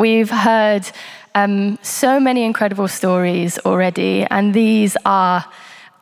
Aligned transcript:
We've 0.00 0.30
heard 0.30 0.90
um, 1.34 1.78
so 1.82 2.18
many 2.18 2.44
incredible 2.44 2.88
stories 2.88 3.58
already, 3.66 4.24
and 4.30 4.54
these 4.54 4.96
are 5.04 5.44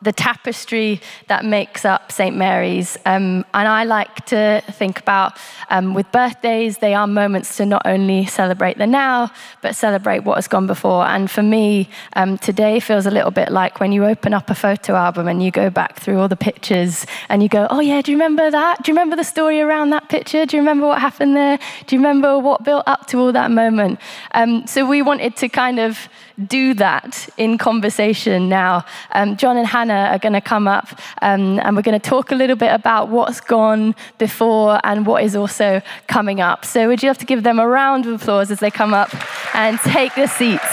the 0.00 0.12
tapestry 0.12 1.00
that 1.26 1.44
makes 1.44 1.84
up 1.84 2.12
St. 2.12 2.37
Mary's. 2.37 2.96
Um, 3.04 3.45
and 3.52 3.66
I 3.66 3.84
like 3.84 4.27
to 4.27 4.62
think 4.71 5.00
about 5.00 5.36
um, 5.71 5.95
with 5.95 6.11
birthdays, 6.12 6.79
they 6.79 6.95
are 6.95 7.06
moments 7.06 7.56
to 7.56 7.66
not 7.66 7.82
only 7.84 8.26
celebrate 8.26 8.79
the 8.79 8.87
now, 8.87 9.32
but 9.61 9.74
celebrate 9.74 10.20
what 10.20 10.37
has 10.37 10.46
gone 10.46 10.66
before. 10.66 11.05
And 11.05 11.29
for 11.29 11.42
me, 11.42 11.88
um, 12.14 12.38
today 12.38 12.79
feels 12.79 13.06
a 13.06 13.11
little 13.11 13.32
bit 13.32 13.50
like 13.50 13.80
when 13.80 13.91
you 13.91 14.05
open 14.05 14.32
up 14.32 14.50
a 14.50 14.55
photo 14.55 14.95
album 14.95 15.27
and 15.27 15.42
you 15.42 15.50
go 15.50 15.69
back 15.69 15.98
through 15.98 16.20
all 16.20 16.28
the 16.28 16.37
pictures 16.37 17.05
and 17.28 17.42
you 17.42 17.48
go, 17.48 17.66
oh, 17.70 17.80
yeah, 17.80 18.01
do 18.01 18.12
you 18.12 18.16
remember 18.16 18.51
that? 18.51 18.84
Do 18.84 18.91
you 18.91 18.95
remember 18.95 19.16
the 19.16 19.24
story 19.24 19.60
around 19.60 19.91
that 19.91 20.09
picture? 20.09 20.46
Do 20.46 20.56
you 20.56 20.62
remember 20.62 20.87
what 20.87 21.01
happened 21.01 21.37
there? 21.37 21.59
Do 21.87 21.96
you 21.96 22.01
remember 22.01 22.38
what 22.38 22.62
built 22.62 22.84
up 22.87 23.06
to 23.09 23.19
all 23.19 23.33
that 23.33 23.51
moment? 23.51 23.98
Um, 24.33 24.66
so 24.66 24.87
we 24.87 25.02
wanted 25.02 25.34
to 25.37 25.48
kind 25.48 25.80
of 25.80 26.09
do 26.47 26.74
that 26.74 27.28
in 27.37 27.59
conversation 27.59 28.48
now. 28.48 28.84
Um, 29.12 29.37
Jon 29.37 29.56
and 29.56 29.66
Hannah 29.66 30.09
are 30.12 30.19
going 30.19 30.34
to 30.34 30.41
come 30.41 30.69
up 30.69 30.88
um, 31.23 31.59
and 31.61 31.77
we're 31.77 31.83
going 31.83 31.98
to 31.98 32.11
talk 32.11 32.30
a 32.30 32.34
little 32.34 32.56
bit 32.56 32.73
about 32.73 33.09
what's 33.09 33.41
gone 33.41 33.95
before 34.19 34.80
and 34.84 35.06
what 35.06 35.24
is 35.24 35.34
also 35.34 35.83
coming 36.06 36.41
up. 36.41 36.64
So, 36.64 36.88
would 36.88 37.02
you 37.02 37.09
have 37.09 37.19
to 37.19 37.27
give 37.27 37.42
them 37.42 37.59
a 37.59 37.66
round 37.66 38.06
of 38.06 38.20
applause 38.20 38.51
as 38.51 38.61
they 38.61 38.70
come 38.70 38.95
up 38.95 39.11
and 39.55 39.78
take 39.80 40.14
their 40.14 40.28
seats? 40.28 40.73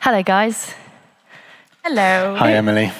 Hello, 0.00 0.22
guys. 0.22 0.74
Hello. 1.84 2.36
Hi, 2.36 2.52
Emily. 2.52 2.90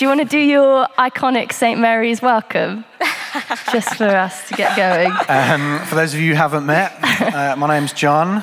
Do 0.00 0.06
you 0.06 0.08
want 0.08 0.20
to 0.22 0.24
do 0.24 0.38
your 0.38 0.86
iconic 0.98 1.52
St. 1.52 1.78
Mary's 1.78 2.22
welcome? 2.22 2.86
Just 3.70 3.96
for 3.96 4.06
us 4.06 4.48
to 4.48 4.54
get 4.54 4.74
going. 4.74 5.12
Um, 5.28 5.78
for 5.84 5.94
those 5.94 6.14
of 6.14 6.20
you 6.20 6.30
who 6.30 6.36
haven't 6.36 6.64
met, 6.64 6.96
uh, 7.02 7.54
my 7.58 7.66
name's 7.68 7.92
Jon. 7.92 8.42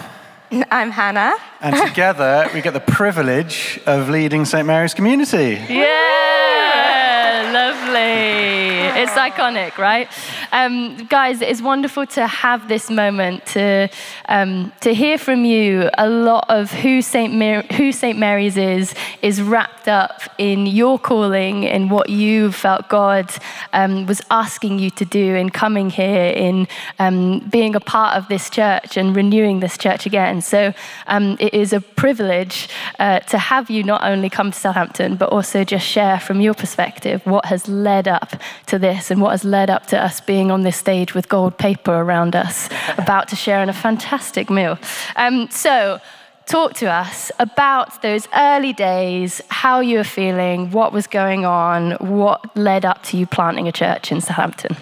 I'm 0.52 0.92
Hannah. 0.92 1.34
And 1.60 1.76
together 1.76 2.48
we 2.54 2.62
get 2.62 2.74
the 2.74 2.80
privilege 2.80 3.80
of 3.88 4.08
leading 4.08 4.46
St. 4.46 4.68
Mary's 4.68 4.94
community. 4.94 5.60
Yeah, 5.68 7.50
lovely. 7.52 8.87
It's 9.00 9.12
iconic, 9.12 9.78
right? 9.78 10.10
Um, 10.52 11.06
guys, 11.06 11.44
it's 11.44 11.62
wonderful 11.62 12.08
to 12.08 12.26
have 12.26 12.68
this 12.68 12.90
moment 12.90 13.46
to, 13.48 13.90
um, 14.28 14.74
to 14.82 14.92
hear 14.92 15.20
from 15.20 15.46
you. 15.46 15.92
A 16.00 16.10
lot 16.10 16.50
of 16.50 16.72
who 16.72 17.04
St. 17.04 17.72
Who 17.74 17.92
St. 17.92 18.18
Mary's 18.18 18.58
is 18.58 18.96
is 19.22 19.40
wrapped 19.40 19.88
up 19.88 20.22
in 20.40 20.66
your 20.66 20.98
calling, 20.98 21.64
in 21.64 21.90
what 21.90 22.10
you 22.10 22.52
felt 22.52 22.90
God 22.90 23.32
um, 23.72 24.08
was 24.08 24.20
asking 24.32 24.80
you 24.80 24.90
to 24.90 25.06
do 25.06 25.36
in 25.36 25.52
coming 25.52 25.92
here, 25.92 26.34
in 26.36 26.68
um, 26.98 27.42
being 27.52 27.76
a 27.76 27.80
part 27.80 28.18
of 28.18 28.28
this 28.30 28.50
church 28.50 28.98
and 28.98 29.16
renewing 29.16 29.60
this 29.60 29.78
church 29.78 30.08
again. 30.08 30.42
So 30.42 30.74
um, 31.06 31.38
it 31.40 31.54
is 31.54 31.72
a 31.72 31.82
privilege 31.82 32.68
uh, 32.98 33.20
to 33.20 33.38
have 33.38 33.70
you 33.70 33.84
not 33.84 34.04
only 34.04 34.32
come 34.32 34.50
to 34.50 34.58
Southampton, 34.58 35.18
but 35.18 35.30
also 35.30 35.64
just 35.64 35.86
share 35.86 36.20
from 36.20 36.42
your 36.42 36.56
perspective 36.56 37.24
what 37.28 37.46
has 37.46 37.68
led 37.68 38.08
up 38.08 38.42
to 38.66 38.80
this 38.80 38.87
and 38.88 39.22
what 39.22 39.32
has 39.32 39.44
led 39.44 39.70
up 39.70 39.88
to 39.88 40.02
us 40.02 40.22
being 40.22 40.52
on 40.52 40.64
this 40.64 40.78
stage 40.78 41.14
with 41.14 41.30
gold 41.30 41.58
paper 41.58 41.94
around 41.94 42.36
us, 42.36 42.70
about 42.98 43.28
to 43.30 43.36
share 43.36 43.62
in 43.62 43.70
a 43.70 43.74
fantastic 43.74 44.50
meal. 44.50 44.78
Um, 45.16 45.50
so, 45.50 46.00
talk 46.46 46.74
to 46.76 46.90
us 46.90 47.32
about 47.40 48.02
those 48.02 48.28
early 48.36 48.74
days, 48.74 49.42
how 49.50 49.82
you 49.82 49.98
were 49.98 50.04
feeling, 50.04 50.72
what 50.72 50.94
was 50.94 51.06
going 51.06 51.46
on, 51.46 51.92
what 52.00 52.56
led 52.56 52.86
up 52.86 53.04
to 53.04 53.18
you 53.18 53.28
planting 53.28 53.68
a 53.68 53.72
church 53.72 54.12
in 54.12 54.22
Southampton. 54.22 54.78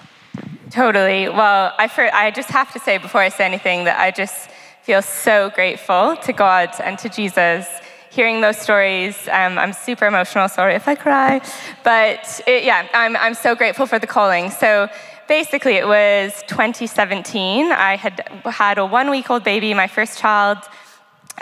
Totally. 0.69 1.29
Well, 1.29 1.73
I, 1.77 1.87
for, 1.87 2.13
I 2.13 2.31
just 2.31 2.49
have 2.49 2.71
to 2.73 2.79
say 2.79 2.97
before 2.97 3.21
I 3.21 3.29
say 3.29 3.45
anything 3.45 3.85
that 3.85 3.99
I 3.99 4.11
just 4.11 4.49
feel 4.83 5.01
so 5.01 5.49
grateful 5.55 6.15
to 6.17 6.31
God 6.31 6.69
and 6.83 6.99
to 6.99 7.09
Jesus 7.09 7.67
hearing 8.15 8.39
those 8.39 8.57
stories. 8.57 9.27
Um, 9.29 9.59
I'm 9.59 9.73
super 9.73 10.05
emotional, 10.05 10.47
sorry 10.47 10.75
if 10.75 10.87
I 10.87 10.95
cry. 10.95 11.41
But 11.83 12.41
it, 12.47 12.63
yeah, 12.63 12.87
I'm, 12.93 13.17
I'm 13.17 13.33
so 13.33 13.55
grateful 13.55 13.85
for 13.85 13.99
the 13.99 14.07
calling. 14.07 14.49
So 14.51 14.87
basically, 15.27 15.73
it 15.73 15.85
was 15.85 16.41
2017. 16.47 17.71
I 17.73 17.97
had 17.97 18.25
had 18.45 18.77
a 18.77 18.85
one 18.85 19.09
week 19.09 19.29
old 19.29 19.43
baby, 19.43 19.73
my 19.73 19.87
first 19.87 20.17
child. 20.17 20.59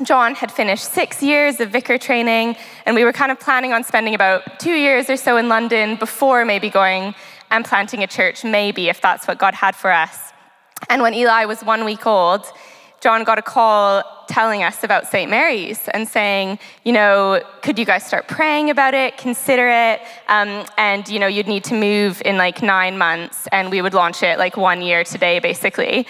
Jon 0.02 0.34
had 0.34 0.52
finished 0.52 0.86
six 0.86 1.22
years 1.22 1.60
of 1.60 1.70
vicar 1.70 2.00
training, 2.00 2.56
and 2.88 2.96
we 2.96 3.04
were 3.04 3.14
kind 3.14 3.32
of 3.32 3.40
planning 3.40 3.72
on 3.74 3.84
spending 3.84 4.16
about 4.16 4.60
two 4.60 4.74
years 4.74 5.08
or 5.08 5.18
so 5.18 5.38
in 5.38 5.48
London 5.50 5.96
before 5.98 6.44
maybe 6.44 6.70
going 6.72 7.14
and 7.52 7.64
planting 7.64 8.02
a 8.02 8.08
church, 8.08 8.44
maybe 8.44 8.90
if 8.90 9.00
that's 9.00 9.28
what 9.28 9.38
God 9.38 9.54
had 9.54 9.76
for 9.76 9.92
us. 9.92 10.32
And 10.90 11.04
when 11.04 11.14
Eli 11.14 11.46
was 11.46 11.62
one 11.62 11.86
week 11.86 12.08
old, 12.08 12.44
Jon 13.04 13.26
got 13.26 13.38
a 13.38 13.42
call 13.42 14.02
telling 14.30 14.64
us 14.64 14.82
about 14.82 15.08
St. 15.08 15.30
Mary's 15.30 15.90
and 15.90 16.08
saying, 16.08 16.58
you 16.86 16.94
know, 16.94 17.44
could 17.62 17.78
you 17.78 17.84
guys 17.84 18.06
start 18.06 18.30
praying 18.30 18.70
about 18.70 18.94
it, 18.94 19.18
consider 19.18 19.68
it, 19.68 20.00
um, 20.30 20.66
and 20.78 21.10
you 21.10 21.20
know, 21.20 21.28
you'd 21.28 21.50
need 21.50 21.66
to 21.66 21.74
move 21.74 22.22
in 22.24 22.38
like 22.38 22.62
nine 22.62 22.98
months, 22.98 23.46
and 23.52 23.70
we 23.70 23.82
would 23.82 23.94
launch 23.94 24.24
it 24.24 24.40
like 24.40 24.56
one 24.56 24.82
year 24.82 25.04
today, 25.04 25.40
basically. 25.40 26.08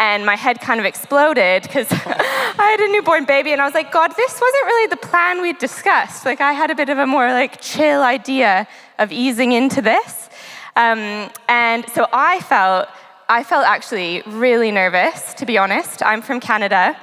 And 0.00 0.26
my 0.26 0.34
head 0.34 0.60
kind 0.60 0.80
of 0.80 0.86
exploded 0.86 1.62
because 1.62 1.86
I 1.92 2.76
had 2.76 2.80
a 2.80 2.90
newborn 2.90 3.24
baby, 3.24 3.52
and 3.52 3.62
I 3.62 3.64
was 3.64 3.74
like, 3.74 3.92
God, 3.92 4.08
this 4.16 4.32
wasn't 4.32 4.64
really 4.64 4.88
the 4.88 4.96
plan 4.96 5.42
we'd 5.42 5.58
discussed. 5.58 6.24
Like, 6.24 6.40
I 6.40 6.54
had 6.54 6.72
a 6.72 6.74
bit 6.74 6.88
of 6.88 6.98
a 6.98 7.06
more 7.06 7.28
like 7.28 7.60
chill 7.60 8.02
idea 8.02 8.66
of 8.98 9.12
easing 9.12 9.52
into 9.52 9.80
this, 9.80 10.28
um, 10.74 11.30
and 11.48 11.88
so 11.90 12.08
I 12.12 12.40
felt 12.40 12.88
I 13.28 13.44
felt 13.44 13.66
actually 13.66 14.22
really 14.26 14.70
nervous, 14.70 15.34
to 15.34 15.46
be 15.46 15.58
honest. 15.58 16.02
I'm 16.02 16.22
from 16.22 16.40
Canada. 16.40 16.96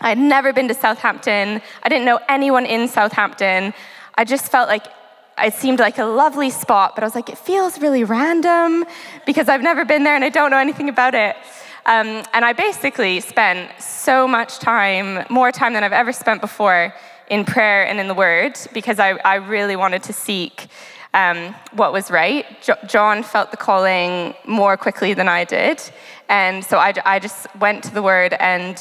I'd 0.00 0.18
never 0.18 0.52
been 0.52 0.68
to 0.68 0.74
Southampton. 0.74 1.60
I 1.82 1.88
didn't 1.88 2.04
know 2.04 2.20
anyone 2.28 2.66
in 2.66 2.88
Southampton. 2.88 3.74
I 4.14 4.24
just 4.24 4.50
felt 4.50 4.68
like 4.68 4.86
it 5.38 5.54
seemed 5.54 5.80
like 5.80 5.98
a 5.98 6.04
lovely 6.04 6.50
spot, 6.50 6.94
but 6.94 7.02
I 7.02 7.06
was 7.06 7.14
like, 7.14 7.28
it 7.28 7.38
feels 7.38 7.80
really 7.80 8.04
random 8.04 8.84
because 9.26 9.48
I've 9.48 9.62
never 9.62 9.84
been 9.84 10.04
there 10.04 10.14
and 10.14 10.24
I 10.24 10.28
don't 10.28 10.50
know 10.50 10.58
anything 10.58 10.88
about 10.88 11.14
it. 11.14 11.36
Um, 11.86 12.22
and 12.32 12.44
I 12.44 12.52
basically 12.52 13.20
spent 13.20 13.70
so 13.80 14.26
much 14.26 14.58
time, 14.58 15.26
more 15.28 15.52
time 15.52 15.74
than 15.74 15.84
I've 15.84 15.92
ever 15.92 16.12
spent 16.12 16.40
before, 16.40 16.94
in 17.28 17.44
prayer 17.44 17.86
and 17.86 18.00
in 18.00 18.08
the 18.08 18.14
Word 18.14 18.58
because 18.72 18.98
I, 18.98 19.10
I 19.24 19.36
really 19.36 19.76
wanted 19.76 20.02
to 20.04 20.12
seek 20.12 20.68
um, 21.14 21.54
what 21.72 21.92
was 21.92 22.10
right. 22.10 22.44
Jo- 22.60 22.76
Jon 22.86 23.22
felt 23.22 23.50
the 23.50 23.56
calling 23.56 24.34
more 24.46 24.76
quickly 24.76 25.14
than 25.14 25.28
I 25.28 25.44
did. 25.44 25.80
And 26.28 26.64
so 26.64 26.76
I, 26.78 26.92
I 27.04 27.18
just 27.18 27.46
went 27.56 27.84
to 27.84 27.94
the 27.94 28.02
word, 28.02 28.34
and 28.34 28.76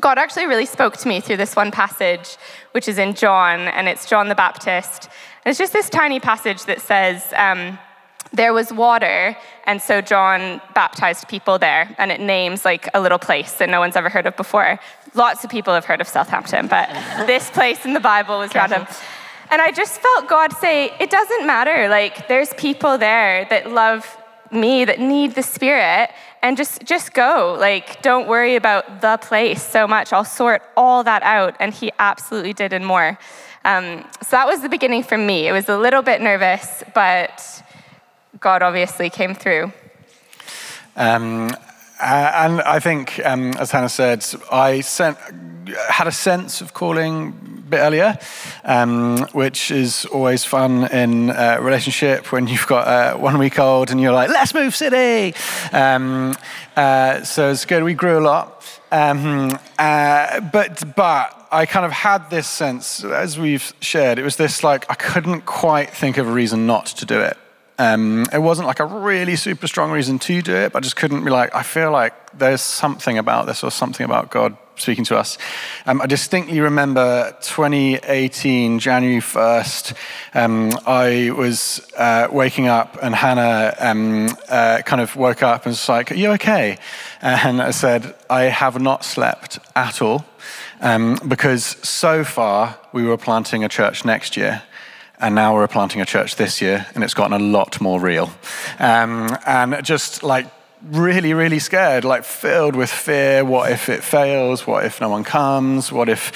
God 0.00 0.18
actually 0.18 0.46
really 0.46 0.66
spoke 0.66 0.96
to 0.98 1.08
me 1.08 1.20
through 1.20 1.38
this 1.38 1.56
one 1.56 1.70
passage, 1.70 2.36
which 2.72 2.88
is 2.88 2.98
in 2.98 3.14
John, 3.14 3.60
and 3.60 3.88
it's 3.88 4.08
John 4.08 4.28
the 4.28 4.34
Baptist. 4.34 5.08
And 5.44 5.50
it's 5.50 5.58
just 5.58 5.72
this 5.72 5.88
tiny 5.88 6.20
passage 6.20 6.64
that 6.66 6.80
says, 6.80 7.32
um, 7.36 7.78
there 8.34 8.52
was 8.54 8.72
water, 8.72 9.36
and 9.64 9.80
so 9.80 10.00
John 10.00 10.60
baptized 10.74 11.28
people 11.28 11.58
there, 11.58 11.94
and 11.98 12.10
it 12.10 12.20
names 12.20 12.64
like 12.64 12.88
a 12.94 13.00
little 13.00 13.18
place 13.18 13.54
that 13.54 13.68
no 13.68 13.80
one's 13.80 13.96
ever 13.96 14.08
heard 14.08 14.26
of 14.26 14.36
before. 14.36 14.78
Lots 15.14 15.44
of 15.44 15.50
people 15.50 15.74
have 15.74 15.84
heard 15.84 16.00
of 16.00 16.08
Southampton, 16.08 16.66
but 16.66 16.88
this 17.26 17.50
place 17.50 17.84
in 17.84 17.92
the 17.92 18.00
Bible 18.00 18.38
was 18.38 18.54
random. 18.54 18.86
And 19.52 19.60
I 19.60 19.70
just 19.70 20.00
felt 20.00 20.28
God 20.28 20.54
say, 20.54 20.94
it 20.98 21.10
doesn't 21.10 21.46
matter. 21.46 21.86
Like, 21.86 22.26
there's 22.26 22.54
people 22.54 22.96
there 22.96 23.44
that 23.50 23.70
love 23.70 24.16
me, 24.50 24.86
that 24.86 24.98
need 24.98 25.34
the 25.34 25.42
Spirit, 25.42 26.08
and 26.42 26.56
just, 26.56 26.82
just 26.84 27.12
go. 27.12 27.54
Like, 27.60 28.00
don't 28.00 28.26
worry 28.26 28.56
about 28.56 29.02
the 29.02 29.18
place 29.18 29.62
so 29.62 29.86
much. 29.86 30.10
I'll 30.10 30.24
sort 30.24 30.62
all 30.74 31.04
that 31.04 31.22
out. 31.22 31.54
And 31.60 31.74
He 31.74 31.92
absolutely 31.98 32.54
did 32.54 32.72
and 32.72 32.86
more. 32.86 33.18
Um, 33.66 34.08
so 34.22 34.30
that 34.30 34.46
was 34.46 34.62
the 34.62 34.70
beginning 34.70 35.02
for 35.02 35.18
me. 35.18 35.48
It 35.48 35.52
was 35.52 35.68
a 35.68 35.76
little 35.76 36.00
bit 36.00 36.22
nervous, 36.22 36.82
but 36.94 37.62
God 38.40 38.62
obviously 38.62 39.10
came 39.10 39.34
through. 39.34 39.70
Um, 40.96 41.50
uh, 42.02 42.32
and 42.34 42.60
I 42.62 42.80
think, 42.80 43.20
um, 43.24 43.52
as 43.60 43.70
Hannah 43.70 43.88
said, 43.88 44.26
I 44.50 44.80
sent, 44.80 45.16
had 45.88 46.08
a 46.08 46.12
sense 46.12 46.60
of 46.60 46.74
calling 46.74 47.28
a 47.28 47.70
bit 47.70 47.78
earlier, 47.78 48.18
um, 48.64 49.18
which 49.32 49.70
is 49.70 50.04
always 50.06 50.44
fun 50.44 50.90
in 50.90 51.30
a 51.30 51.60
relationship 51.60 52.32
when 52.32 52.48
you've 52.48 52.66
got 52.66 52.88
a 52.88 53.16
one 53.16 53.38
week 53.38 53.60
old 53.60 53.92
and 53.92 54.00
you're 54.00 54.12
like, 54.12 54.30
let's 54.30 54.52
move 54.52 54.74
city. 54.74 55.38
Um, 55.72 56.34
uh, 56.76 57.22
so 57.22 57.50
it's 57.50 57.64
good. 57.64 57.84
We 57.84 57.94
grew 57.94 58.18
a 58.18 58.24
lot. 58.24 58.66
Um, 58.90 59.56
uh, 59.78 60.40
but, 60.40 60.82
but 60.96 61.48
I 61.52 61.66
kind 61.66 61.86
of 61.86 61.92
had 61.92 62.30
this 62.30 62.48
sense, 62.48 63.04
as 63.04 63.38
we've 63.38 63.72
shared, 63.80 64.18
it 64.18 64.24
was 64.24 64.36
this 64.36 64.64
like, 64.64 64.90
I 64.90 64.94
couldn't 64.94 65.42
quite 65.42 65.90
think 65.90 66.18
of 66.18 66.26
a 66.26 66.32
reason 66.32 66.66
not 66.66 66.86
to 66.86 67.06
do 67.06 67.20
it. 67.20 67.38
Um, 67.78 68.26
it 68.32 68.38
wasn't 68.38 68.68
like 68.68 68.80
a 68.80 68.84
really 68.84 69.36
super 69.36 69.66
strong 69.66 69.90
reason 69.90 70.18
to 70.20 70.42
do 70.42 70.54
it, 70.54 70.72
but 70.72 70.78
I 70.78 70.80
just 70.82 70.96
couldn't 70.96 71.24
be 71.24 71.30
like, 71.30 71.54
I 71.54 71.62
feel 71.62 71.90
like 71.90 72.38
there's 72.38 72.60
something 72.60 73.18
about 73.18 73.46
this 73.46 73.64
or 73.64 73.70
something 73.70 74.04
about 74.04 74.30
God 74.30 74.56
speaking 74.76 75.04
to 75.04 75.16
us. 75.16 75.38
Um, 75.86 76.00
I 76.00 76.06
distinctly 76.06 76.60
remember 76.60 77.36
2018, 77.42 78.78
January 78.78 79.20
1st, 79.20 79.94
um, 80.34 80.70
I 80.86 81.30
was 81.36 81.86
uh, 81.96 82.28
waking 82.30 82.68
up 82.68 82.98
and 83.02 83.14
Hannah 83.14 83.74
um, 83.78 84.28
uh, 84.48 84.82
kind 84.84 85.00
of 85.00 85.14
woke 85.16 85.42
up 85.42 85.66
and 85.66 85.72
was 85.72 85.88
like, 85.88 86.10
Are 86.10 86.14
you 86.14 86.30
okay? 86.32 86.78
And 87.20 87.62
I 87.62 87.70
said, 87.70 88.14
I 88.28 88.44
have 88.44 88.80
not 88.80 89.04
slept 89.04 89.58
at 89.76 90.02
all 90.02 90.24
um, 90.80 91.18
because 91.28 91.64
so 91.64 92.24
far 92.24 92.78
we 92.92 93.04
were 93.04 93.16
planting 93.16 93.64
a 93.64 93.68
church 93.68 94.04
next 94.04 94.36
year 94.36 94.62
and 95.22 95.34
now 95.34 95.54
we're 95.54 95.68
planting 95.68 96.00
a 96.00 96.04
church 96.04 96.36
this 96.36 96.60
year, 96.60 96.84
and 96.94 97.04
it's 97.04 97.14
gotten 97.14 97.32
a 97.32 97.38
lot 97.38 97.80
more 97.80 98.00
real. 98.00 98.30
Um, 98.78 99.34
and 99.46 99.82
just 99.84 100.22
like 100.22 100.46
really, 100.82 101.32
really 101.32 101.60
scared, 101.60 102.04
like 102.04 102.24
filled 102.24 102.74
with 102.74 102.90
fear. 102.90 103.44
What 103.44 103.70
if 103.70 103.88
it 103.88 104.02
fails? 104.02 104.66
What 104.66 104.84
if 104.84 105.00
no 105.00 105.08
one 105.08 105.22
comes? 105.22 105.92
What 105.92 106.08
if, 106.08 106.32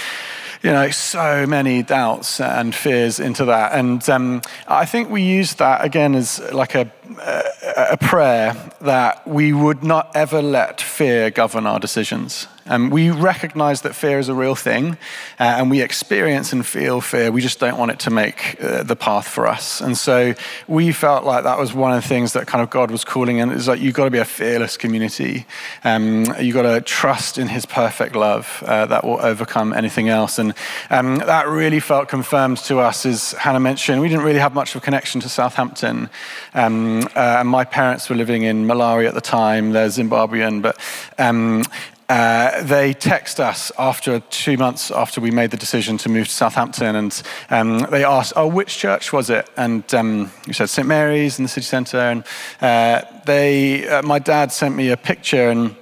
you 0.63 0.71
know, 0.71 0.91
so 0.91 1.47
many 1.47 1.83
doubts 1.83 2.41
and 2.41 2.75
fears 2.75 3.19
into 3.19 3.45
that. 3.47 3.73
And 3.73 4.09
um, 4.09 4.43
I 4.69 4.85
think 4.85 5.11
we 5.11 5.23
use 5.23 5.55
that 5.55 5.85
again 5.85 6.15
as 6.15 6.41
like 6.53 6.77
a, 6.77 6.91
a, 7.21 7.97
prayer 8.01 8.55
that 8.81 9.27
we 9.27 9.53
would 9.53 9.83
not 9.83 10.11
ever 10.15 10.43
let 10.43 10.81
fear 10.81 11.31
govern 11.31 11.67
our 11.67 11.79
decisions. 11.79 12.47
Um, 12.69 12.91
we 12.91 13.11
recognize 13.11 13.83
that 13.83 13.95
fear 13.95 14.19
is 14.19 14.29
a 14.29 14.35
real 14.35 14.57
thing, 14.57 14.99
uh, 15.39 15.45
and 15.59 15.71
we 15.71 15.83
experience 15.83 16.53
and 16.53 16.67
feel 16.67 17.01
fear. 17.01 17.31
We 17.31 17.41
just 17.41 17.61
don't 17.61 17.79
want 17.79 17.93
it 17.93 18.01
to 18.01 18.11
make 18.11 18.61
uh, 18.61 18.83
the 18.83 18.97
path 18.97 19.29
for 19.29 19.47
us. 19.47 19.81
And 19.81 19.97
so 19.97 20.35
we 20.67 20.91
felt 20.91 21.25
like 21.25 21.45
that 21.45 21.59
was 21.59 21.73
one 21.73 21.93
of 21.93 22.03
the 22.03 22.09
things 22.09 22.33
that 22.33 22.49
kind 22.49 22.63
of 22.63 22.71
God 22.71 22.91
was 22.91 23.05
calling 23.05 23.39
in. 23.39 23.51
It's 23.51 23.69
like 23.69 23.81
you've 23.81 23.95
got 23.95 24.07
to 24.07 24.11
be 24.11 24.19
a 24.19 24.25
fearless 24.25 24.77
community. 24.77 25.47
Um, 25.85 26.25
you've 26.41 26.55
got 26.55 26.63
to 26.63 26.81
trust 26.81 27.39
in 27.39 27.47
His 27.47 27.67
perfect 27.67 28.17
love 28.17 28.65
uh, 28.67 28.87
that 28.87 29.05
will 29.05 29.21
overcome 29.21 29.73
anything 29.73 30.09
else. 30.09 30.39
And 30.39 30.53
um, 30.91 31.19
that 31.19 31.47
really 31.47 31.81
felt 31.81 32.09
confirmed 32.09 32.59
to 32.59 32.81
us, 32.81 33.07
as 33.07 33.33
Hannah 33.33 33.61
mentioned. 33.61 34.01
We 34.01 34.09
didn't 34.09 34.25
really 34.25 34.41
have 34.41 34.55
much 34.55 34.75
of 34.75 34.83
a 34.83 34.85
connection 34.85 35.21
to 35.21 35.29
Southampton. 35.29 36.11
Um, 36.53 36.96
uh, 37.05 37.39
and 37.41 37.49
my 37.49 37.65
parents 37.65 38.09
were 38.09 38.17
living 38.17 38.43
in 38.43 38.67
Malawi 38.67 39.07
at 39.07 39.15
the 39.15 39.21
time. 39.21 39.73
They're 39.73 39.89
Zimbabwean, 39.89 40.63
but 40.63 40.79
um, 41.19 41.63
uh, 42.09 42.63
they 42.63 42.93
text 42.93 43.41
us 43.41 43.73
after 43.79 44.21
two 44.21 44.57
months 44.57 44.91
after 44.91 45.21
we 45.21 45.31
made 45.31 45.51
the 45.51 45.57
decision 45.57 45.99
to 45.99 46.09
move 46.09 46.29
to 46.29 46.33
Southampton, 46.33 46.95
and 46.95 47.23
um, 47.51 47.79
they 47.91 48.05
asked, 48.05 48.33
"Oh, 48.37 48.47
which 48.47 48.79
church 48.79 49.13
was 49.13 49.29
it?" 49.29 49.49
And 49.57 49.83
um, 49.95 50.31
we 50.47 50.53
said 50.53 50.69
St 50.69 50.87
Mary's 50.87 51.39
in 51.39 51.45
the 51.45 51.49
city 51.49 51.65
centre. 51.65 51.99
And 51.99 52.25
uh, 52.61 53.03
they, 53.25 53.89
uh, 53.89 54.03
my 54.03 54.19
dad 54.21 54.53
sent 54.53 54.77
me 54.77 54.91
a 54.91 54.97
picture, 54.97 55.51
and 55.51 55.75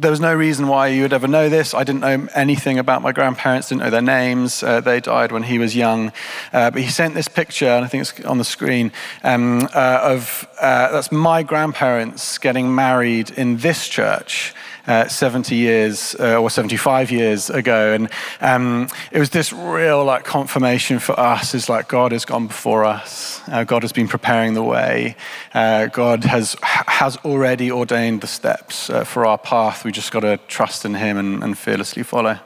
there 0.00 0.10
was 0.10 0.20
no 0.20 0.34
reason 0.34 0.68
why 0.68 0.88
you 0.88 1.02
would 1.02 1.12
ever 1.12 1.26
know 1.26 1.48
this. 1.48 1.74
I 1.74 1.82
didn't 1.82 2.00
know 2.00 2.28
anything 2.34 2.78
about 2.78 3.02
my 3.02 3.12
grandparents, 3.12 3.68
didn't 3.68 3.82
know 3.82 3.90
their 3.90 4.00
names. 4.00 4.62
Uh, 4.62 4.80
they 4.80 5.00
died 5.00 5.32
when 5.32 5.42
he 5.42 5.58
was 5.58 5.74
young. 5.74 6.12
Uh, 6.52 6.70
but 6.70 6.82
he 6.82 6.88
sent 6.88 7.14
this 7.14 7.28
picture, 7.28 7.68
and 7.68 7.84
I 7.84 7.88
think 7.88 8.02
it's 8.02 8.24
on 8.24 8.38
the 8.38 8.44
screen, 8.44 8.92
um, 9.24 9.68
uh, 9.74 10.00
of 10.02 10.46
uh, 10.60 10.92
that's 10.92 11.10
my 11.10 11.42
grandparents 11.42 12.38
getting 12.38 12.74
married 12.74 13.30
in 13.30 13.58
this 13.58 13.88
church 13.88 14.54
uh, 14.88 15.06
70 15.06 15.54
years 15.54 16.16
uh, 16.18 16.40
or 16.40 16.50
75 16.50 17.12
years 17.12 17.50
ago. 17.50 17.92
And 17.92 18.08
um, 18.40 18.88
it 19.12 19.20
was 19.20 19.30
this 19.30 19.52
real 19.52 20.04
like 20.04 20.24
confirmation 20.24 20.98
for 20.98 21.18
us 21.18 21.54
is 21.54 21.68
like 21.68 21.88
God 21.88 22.12
has 22.12 22.24
gone 22.24 22.46
before 22.48 22.84
us. 22.84 23.40
Uh, 23.48 23.64
God 23.64 23.82
has 23.82 23.92
been 23.92 24.08
preparing 24.08 24.54
the 24.54 24.62
way. 24.62 25.14
Uh, 25.54 25.86
God 25.86 26.24
has, 26.24 26.56
has 26.62 27.16
already 27.18 27.70
ordained 27.70 28.22
the 28.22 28.26
steps 28.26 28.90
uh, 28.90 29.04
for 29.04 29.26
our 29.26 29.38
path. 29.38 29.84
We 29.84 29.92
just 29.92 30.10
got 30.10 30.20
to 30.20 30.38
trust 30.48 30.84
in 30.84 30.94
Him 30.94 31.18
and, 31.18 31.44
and 31.44 31.56
fearlessly 31.56 32.02
follow. 32.02 32.40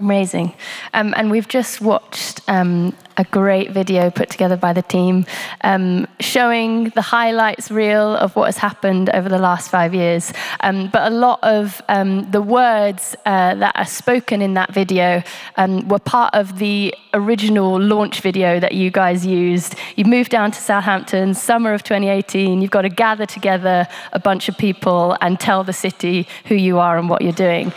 Amazing. 0.00 0.54
Um, 0.94 1.12
and 1.16 1.28
we've 1.28 1.48
just 1.48 1.80
watched 1.80 2.40
um, 2.46 2.94
a 3.16 3.24
great 3.24 3.72
video 3.72 4.10
put 4.10 4.30
together 4.30 4.56
by 4.56 4.72
the 4.72 4.82
team 4.82 5.26
um, 5.62 6.06
showing 6.20 6.90
the 6.90 7.02
highlights 7.02 7.68
reel 7.68 8.14
of 8.14 8.36
what 8.36 8.44
has 8.44 8.58
happened 8.58 9.10
over 9.10 9.28
the 9.28 9.38
last 9.38 9.72
five 9.72 9.92
years. 9.92 10.32
Um, 10.60 10.88
but 10.88 11.10
a 11.10 11.14
lot 11.14 11.40
of 11.42 11.82
um, 11.88 12.30
the 12.30 12.40
words 12.40 13.16
uh, 13.26 13.56
that 13.56 13.74
are 13.74 13.86
spoken 13.86 14.40
in 14.40 14.54
that 14.54 14.72
video 14.72 15.24
um, 15.56 15.88
were 15.88 15.98
part 15.98 16.32
of 16.32 16.60
the 16.60 16.94
original 17.12 17.80
launch 17.80 18.20
video 18.20 18.60
that 18.60 18.74
you 18.74 18.92
guys 18.92 19.26
used. 19.26 19.74
You 19.96 20.04
moved 20.04 20.30
down 20.30 20.52
to 20.52 20.60
Southampton, 20.60 21.34
summer 21.34 21.72
of 21.72 21.82
2018. 21.82 22.62
You've 22.62 22.70
got 22.70 22.82
to 22.82 22.88
gather 22.88 23.26
together 23.26 23.88
a 24.12 24.20
bunch 24.20 24.48
of 24.48 24.56
people 24.56 25.16
and 25.20 25.40
tell 25.40 25.64
the 25.64 25.72
city 25.72 26.28
who 26.44 26.54
you 26.54 26.78
are 26.78 26.96
and 26.96 27.08
what 27.08 27.22
you're 27.22 27.32
doing. 27.32 27.72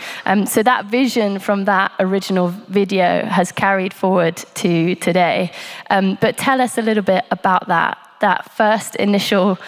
So 0.46 0.62
that 0.62 0.86
vision 0.86 1.38
from 1.40 1.64
that 1.64 1.92
original 1.98 2.11
video 2.50 3.24
has 3.24 3.52
carried 3.52 3.94
forward 3.94 4.36
to 4.54 4.94
today 4.96 5.12
today. 5.22 5.52
Um, 5.90 6.18
but 6.20 6.36
tell 6.36 6.60
us 6.60 6.78
a 6.78 6.82
little 6.82 7.02
bit 7.02 7.24
about 7.30 7.68
that, 7.68 7.98
that 8.20 8.50
first 8.52 8.96
initial 8.96 9.58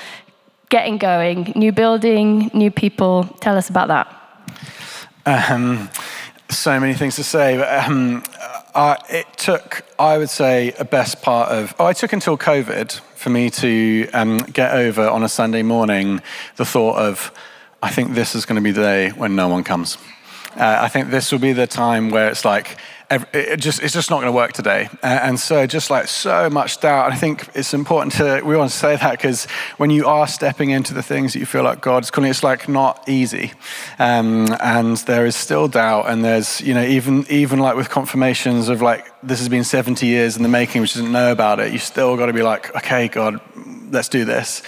getting 0.71 0.99
going, 0.99 1.53
new 1.55 1.73
building, 1.73 2.51
new 2.55 2.71
people. 2.71 3.25
Tell 3.41 3.57
us 3.57 3.69
about 3.71 3.89
that. 3.89 4.07
Um, 5.27 5.89
so 6.49 6.81
many 6.81 6.95
things 6.95 7.17
to 7.17 7.25
say, 7.25 7.57
but 7.57 7.85
um, 7.85 8.23
uh, 8.75 8.97
it 9.09 9.27
took, 9.37 9.85
I 9.99 10.19
would 10.19 10.31
say, 10.31 10.73
a 10.79 10.85
best 10.85 11.23
part 11.23 11.51
of, 11.51 11.75
oh, 11.79 11.87
I 11.87 11.93
took 11.93 12.13
until 12.13 12.37
COVID 12.37 13.01
for 13.15 13.31
me 13.31 13.51
to 13.51 14.09
um, 14.13 14.39
get 14.39 14.75
over 14.75 15.09
on 15.09 15.23
a 15.23 15.29
Sunday 15.29 15.63
morning 15.63 16.21
the 16.57 16.65
thought 16.65 16.97
of, 16.97 17.33
I 17.83 17.91
think 17.91 18.15
this 18.15 18.35
is 18.35 18.47
going 18.47 18.57
to 18.57 18.63
be 18.63 18.73
the 18.73 18.83
day 18.83 19.11
when 19.11 19.37
no 19.37 19.49
one 19.49 19.65
comes. 19.65 19.99
Uh, 20.57 20.79
I 20.83 20.89
think 20.89 21.11
this 21.11 21.33
will 21.33 21.39
be 21.39 21.53
the 21.53 21.67
time 21.67 22.11
where 22.11 22.29
it's 22.29 22.45
like, 22.45 22.77
it 23.11 23.59
just, 23.59 23.83
it's 23.83 23.93
just 23.93 24.11
not 24.11 24.17
going 24.17 24.33
to 24.33 24.37
work 24.37 24.53
today. 24.53 24.89
And 25.03 25.39
so, 25.39 25.67
just 25.67 25.91
like 25.91 26.09
so 26.09 26.49
much 26.49 26.81
doubt, 26.81 27.13
I 27.13 27.17
think 27.17 27.49
it's 27.55 27.75
important 27.75 28.13
to, 28.15 28.41
we 28.45 28.57
want 28.57 28.71
to 28.71 28.77
say 28.77 28.97
that 28.97 29.13
because 29.13 29.45
when 29.77 29.91
you 29.91 30.07
are 30.07 30.27
stepping 30.27 30.71
into 30.71 30.95
the 30.95 31.03
things 31.03 31.33
that 31.33 31.39
you 31.39 31.47
feel 31.47 31.63
like 31.63 31.81
God's 31.81 32.11
calling, 32.11 32.31
it's 32.31 32.43
like 32.43 32.69
not 32.69 33.09
easy. 33.09 33.53
Um, 33.99 34.57
and 34.61 34.97
there 34.99 35.27
is 35.27 35.37
still 35.37 35.69
doubt. 35.69 36.09
And 36.09 36.25
there's, 36.25 36.61
you 36.61 36.75
know, 36.75 36.85
even, 36.85 37.27
even 37.29 37.59
like 37.59 37.77
with 37.77 37.91
confirmations 37.91 38.69
of 38.69 38.81
like, 38.81 39.07
this 39.23 39.39
has 39.39 39.49
been 39.49 39.65
70 39.65 40.07
years 40.07 40.37
in 40.37 40.43
the 40.43 40.49
making, 40.49 40.81
which 40.81 40.95
doesn't 40.95 41.13
know 41.13 41.31
about 41.31 41.61
it, 41.61 41.73
you 41.73 41.79
still 41.79 42.17
got 42.17 42.27
to 42.27 42.33
be 42.33 42.43
like, 42.43 42.75
okay, 42.77 43.09
God, 43.09 43.41
let's 43.91 44.09
do 44.09 44.25
this. 44.25 44.63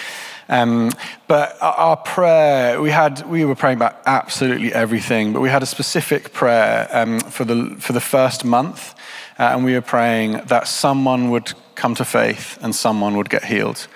Um, 0.49 0.93
but 1.27 1.57
our 1.61 1.97
prayer, 1.97 2.81
we 2.81 2.91
had, 2.91 3.27
we 3.29 3.45
were 3.45 3.57
praying 3.57 3.79
about 3.79 4.01
absolutely 4.07 4.73
everything, 4.73 5.33
but 5.33 5.41
we 5.41 5.49
had 5.49 5.63
a 5.63 5.67
specific 5.67 6.33
prayer 6.33 6.89
um, 6.93 7.21
for, 7.21 7.45
the, 7.45 7.77
for 7.81 7.93
the 7.93 8.01
first 8.01 8.45
month, 8.45 8.95
uh, 9.39 9.51
and 9.55 9.65
we 9.65 9.75
were 9.75 9.83
praying 9.83 10.41
that 10.47 10.69
someone 10.69 11.31
would 11.31 11.53
come 11.75 11.95
to 11.97 12.05
faith 12.05 12.59
and 12.63 12.75
someone 12.75 13.17
would 13.17 13.29
get 13.29 13.45
healed. 13.45 13.89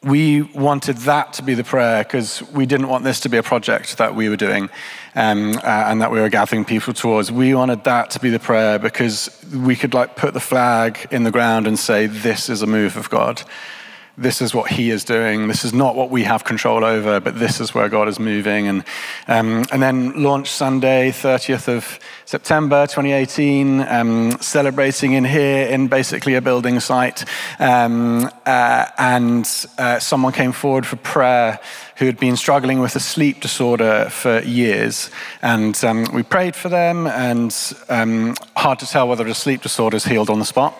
We 0.00 0.42
wanted 0.42 0.98
that 0.98 1.32
to 1.34 1.42
be 1.42 1.54
the 1.54 1.64
prayer 1.64 2.04
because 2.04 2.40
we 2.52 2.66
didn't 2.66 2.86
want 2.86 3.02
this 3.02 3.18
to 3.20 3.28
be 3.28 3.36
a 3.36 3.42
project 3.42 3.98
that 3.98 4.14
we 4.14 4.28
were 4.28 4.36
doing 4.36 4.70
um, 5.16 5.56
uh, 5.56 5.60
and 5.64 6.00
that 6.00 6.12
we 6.12 6.20
were 6.20 6.28
gathering 6.28 6.64
people 6.64 6.94
towards. 6.94 7.32
We 7.32 7.52
wanted 7.52 7.82
that 7.82 8.10
to 8.10 8.20
be 8.20 8.30
the 8.30 8.38
prayer 8.38 8.78
because 8.78 9.28
we 9.52 9.74
could 9.74 9.94
like 9.94 10.14
put 10.14 10.34
the 10.34 10.40
flag 10.40 11.08
in 11.10 11.24
the 11.24 11.32
ground 11.32 11.66
and 11.66 11.76
say, 11.76 12.06
this 12.06 12.48
is 12.48 12.62
a 12.62 12.66
move 12.66 12.96
of 12.96 13.10
God 13.10 13.42
this 14.18 14.42
is 14.42 14.52
what 14.52 14.70
he 14.72 14.90
is 14.90 15.04
doing. 15.04 15.46
This 15.46 15.64
is 15.64 15.72
not 15.72 15.94
what 15.94 16.10
we 16.10 16.24
have 16.24 16.42
control 16.42 16.84
over, 16.84 17.20
but 17.20 17.38
this 17.38 17.60
is 17.60 17.72
where 17.72 17.88
God 17.88 18.08
is 18.08 18.18
moving. 18.18 18.66
And, 18.66 18.84
um, 19.28 19.64
and 19.70 19.80
then 19.80 20.22
launch 20.22 20.50
Sunday, 20.50 21.10
30th 21.10 21.68
of 21.68 22.00
September 22.24 22.86
2018, 22.86 23.80
um, 23.82 24.32
celebrating 24.40 25.12
in 25.12 25.24
here 25.24 25.68
in 25.68 25.86
basically 25.86 26.34
a 26.34 26.42
building 26.42 26.80
site. 26.80 27.24
Um, 27.60 28.28
uh, 28.44 28.86
and 28.98 29.48
uh, 29.78 30.00
someone 30.00 30.32
came 30.32 30.50
forward 30.52 30.84
for 30.84 30.96
prayer 30.96 31.60
who 31.98 32.06
had 32.06 32.18
been 32.18 32.36
struggling 32.36 32.80
with 32.80 32.96
a 32.96 33.00
sleep 33.00 33.40
disorder 33.40 34.08
for 34.10 34.40
years. 34.40 35.10
And 35.42 35.82
um, 35.84 36.06
we 36.12 36.22
prayed 36.22 36.54
for 36.56 36.68
them, 36.68 37.06
and 37.06 37.54
um, 37.88 38.34
hard 38.56 38.78
to 38.80 38.86
tell 38.86 39.08
whether 39.08 39.24
the 39.24 39.34
sleep 39.34 39.62
disorder 39.62 39.96
is 39.96 40.04
healed 40.04 40.30
on 40.30 40.38
the 40.38 40.44
spot. 40.44 40.74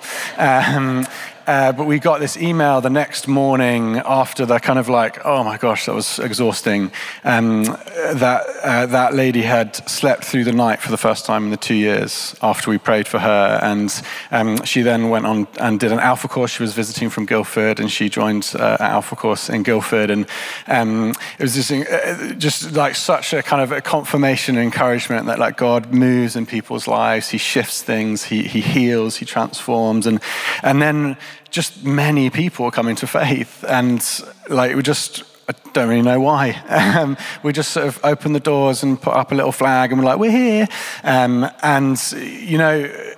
Uh, 1.48 1.72
but 1.72 1.86
we 1.86 1.98
got 1.98 2.20
this 2.20 2.36
email 2.36 2.82
the 2.82 2.90
next 2.90 3.26
morning 3.26 3.96
after 4.04 4.44
the 4.44 4.58
kind 4.58 4.78
of 4.78 4.90
like, 4.90 5.24
oh 5.24 5.42
my 5.42 5.56
gosh, 5.56 5.86
that 5.86 5.94
was 5.94 6.18
exhausting. 6.18 6.92
Um, 7.24 7.64
that 7.64 8.44
uh, 8.62 8.84
that 8.84 9.14
lady 9.14 9.40
had 9.40 9.74
slept 9.88 10.26
through 10.26 10.44
the 10.44 10.52
night 10.52 10.80
for 10.80 10.90
the 10.90 10.98
first 10.98 11.24
time 11.24 11.44
in 11.44 11.50
the 11.50 11.56
two 11.56 11.74
years 11.74 12.36
after 12.42 12.70
we 12.70 12.76
prayed 12.76 13.08
for 13.08 13.18
her, 13.18 13.58
and 13.62 13.90
um, 14.30 14.62
she 14.64 14.82
then 14.82 15.08
went 15.08 15.24
on 15.24 15.48
and 15.58 15.80
did 15.80 15.90
an 15.90 16.00
Alpha 16.00 16.28
course. 16.28 16.50
She 16.50 16.62
was 16.62 16.74
visiting 16.74 17.08
from 17.08 17.24
Guildford, 17.24 17.80
and 17.80 17.90
she 17.90 18.10
joined 18.10 18.52
uh, 18.54 18.76
an 18.78 18.90
Alpha 18.90 19.16
course 19.16 19.48
in 19.48 19.62
Guildford, 19.62 20.10
and 20.10 20.26
um, 20.66 21.14
it 21.38 21.44
was 21.44 21.54
just 21.54 21.72
uh, 21.72 22.34
just 22.34 22.72
like 22.72 22.94
such 22.94 23.32
a 23.32 23.42
kind 23.42 23.62
of 23.62 23.72
a 23.72 23.80
confirmation 23.80 24.56
and 24.56 24.64
encouragement 24.64 25.24
that 25.28 25.38
like 25.38 25.56
God 25.56 25.94
moves 25.94 26.36
in 26.36 26.44
people's 26.44 26.86
lives, 26.86 27.30
He 27.30 27.38
shifts 27.38 27.82
things, 27.82 28.24
He 28.24 28.42
He 28.42 28.60
heals, 28.60 29.16
He 29.16 29.24
transforms, 29.24 30.06
and 30.06 30.20
and 30.62 30.82
then 30.82 31.16
just 31.50 31.84
many 31.84 32.30
people 32.30 32.66
are 32.66 32.70
coming 32.70 32.96
to 32.96 33.06
faith. 33.06 33.64
And 33.68 34.04
like, 34.48 34.74
we 34.76 34.82
just, 34.82 35.22
I 35.48 35.54
don't 35.72 35.88
really 35.88 36.02
know 36.02 36.20
why. 36.20 36.62
Um, 36.98 37.16
we 37.42 37.52
just 37.52 37.72
sort 37.72 37.86
of 37.86 38.00
opened 38.04 38.34
the 38.34 38.40
doors 38.40 38.82
and 38.82 39.00
put 39.00 39.14
up 39.14 39.32
a 39.32 39.34
little 39.34 39.52
flag 39.52 39.92
and 39.92 40.00
we're 40.00 40.06
like, 40.06 40.18
we're 40.18 40.30
here. 40.30 40.66
Um, 41.04 41.48
and, 41.62 42.00
you 42.12 42.58
know, 42.58 43.14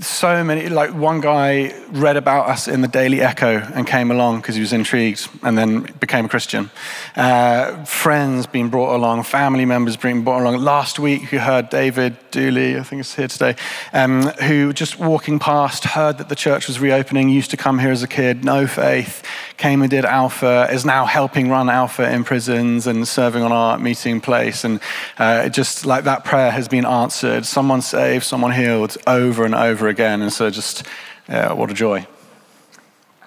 so 0.00 0.42
many, 0.42 0.68
like 0.68 0.94
one 0.94 1.20
guy 1.20 1.74
read 1.90 2.16
about 2.16 2.48
us 2.48 2.68
in 2.68 2.80
the 2.80 2.88
Daily 2.88 3.20
Echo 3.20 3.58
and 3.74 3.86
came 3.86 4.10
along 4.10 4.40
because 4.40 4.54
he 4.54 4.60
was 4.62 4.72
intrigued 4.72 5.28
and 5.42 5.58
then 5.58 5.82
became 6.00 6.24
a 6.24 6.28
Christian. 6.28 6.70
Uh, 7.14 7.84
friends 7.84 8.46
being 8.46 8.70
brought 8.70 8.94
along, 8.94 9.24
family 9.24 9.66
members 9.66 9.96
being 9.96 10.24
brought 10.24 10.40
along. 10.40 10.56
Last 10.56 10.98
week, 10.98 11.30
you 11.30 11.40
heard 11.40 11.68
David 11.68 12.16
Dooley, 12.30 12.78
I 12.78 12.82
think 12.82 13.00
he's 13.00 13.14
here 13.14 13.28
today, 13.28 13.56
um, 13.92 14.22
who 14.22 14.72
just 14.72 14.98
walking 14.98 15.38
past 15.38 15.84
heard 15.84 16.18
that 16.18 16.30
the 16.30 16.36
church 16.36 16.68
was 16.68 16.80
reopening, 16.80 17.28
used 17.28 17.50
to 17.50 17.58
come 17.58 17.78
here 17.78 17.90
as 17.90 18.02
a 18.02 18.08
kid, 18.08 18.44
no 18.44 18.66
faith, 18.66 19.22
came 19.58 19.82
and 19.82 19.90
did 19.90 20.06
Alpha, 20.06 20.68
is 20.70 20.86
now 20.86 21.04
helping 21.04 21.50
run 21.50 21.68
Alpha 21.68 22.10
in 22.10 22.24
prisons 22.24 22.86
and 22.86 23.06
serving 23.06 23.42
on 23.42 23.52
our 23.52 23.76
meeting 23.78 24.20
place. 24.22 24.64
And 24.64 24.80
uh, 25.18 25.50
just 25.50 25.84
like 25.84 26.04
that 26.04 26.24
prayer 26.24 26.50
has 26.50 26.68
been 26.68 26.86
answered, 26.86 27.44
someone 27.44 27.82
saved, 27.82 28.24
someone 28.24 28.52
healed 28.52 28.96
over 29.06 29.25
and 29.34 29.54
over 29.54 29.88
again. 29.88 30.22
And 30.22 30.32
so 30.32 30.50
just, 30.50 30.84
uh, 31.28 31.54
what 31.54 31.70
a 31.70 31.74
joy. 31.74 32.06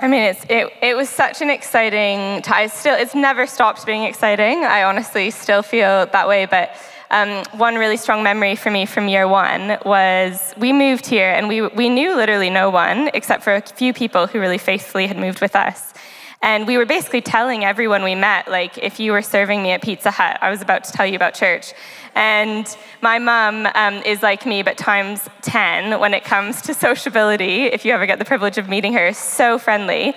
I 0.02 0.08
mean, 0.08 0.24
it's, 0.24 0.46
it, 0.50 0.72
it 0.82 0.96
was 0.96 1.10
such 1.10 1.42
an 1.42 1.50
exciting 1.50 2.42
time. 2.42 2.70
Still, 2.70 2.96
it's 2.96 3.14
never 3.14 3.46
stopped 3.46 3.86
being 3.86 4.04
exciting. 4.04 4.64
I 4.64 4.84
honestly 4.84 5.30
still 5.30 5.62
feel 5.62 6.06
that 6.06 6.28
way. 6.28 6.46
But 6.46 6.72
um, 7.12 7.44
one 7.60 7.76
really 7.76 7.98
strong 7.98 8.24
memory 8.24 8.56
for 8.56 8.72
me 8.72 8.86
from 8.86 9.10
year 9.10 9.28
one 9.28 9.78
was 9.84 10.54
we 10.58 10.72
moved 10.72 11.06
here 11.06 11.32
and 11.32 11.48
we, 11.48 11.62
we 11.68 11.90
knew 11.90 12.16
literally 12.16 12.50
no 12.50 12.70
one 12.70 13.10
except 13.14 13.44
for 13.44 13.56
a 13.56 13.62
few 13.62 13.94
people 13.94 14.28
who 14.28 14.40
really 14.40 14.58
faithfully 14.58 15.08
had 15.08 15.18
moved 15.18 15.42
with 15.42 15.56
us. 15.56 15.94
And 16.42 16.66
we 16.66 16.78
were 16.78 16.86
basically 16.86 17.20
telling 17.20 17.66
everyone 17.66 18.02
we 18.02 18.16
met, 18.16 18.48
like, 18.48 18.78
if 18.78 18.98
you 18.98 19.12
were 19.12 19.22
serving 19.22 19.62
me 19.62 19.72
at 19.72 19.82
Pizza 19.82 20.12
Hut, 20.12 20.38
I 20.42 20.50
was 20.50 20.62
about 20.62 20.86
to 20.86 20.94
tell 20.94 21.06
you 21.06 21.18
about 21.18 21.34
church. 21.34 21.74
And 22.16 22.66
my 23.02 23.20
mum 23.20 23.68
um, 23.76 23.96
is 24.06 24.22
like 24.22 24.46
me, 24.46 24.64
but 24.64 24.78
times 24.78 25.28
10 25.42 26.00
when 26.00 26.14
it 26.14 26.24
comes 26.24 26.62
to 26.64 26.74
sociability, 26.74 27.64
if 27.66 27.86
you 27.86 27.92
ever 27.92 28.06
get 28.06 28.20
the 28.20 28.26
privilege 28.26 28.58
of 28.58 28.68
meeting 28.68 28.94
her, 28.94 29.14
so 29.14 29.58
friendly. 29.58 30.16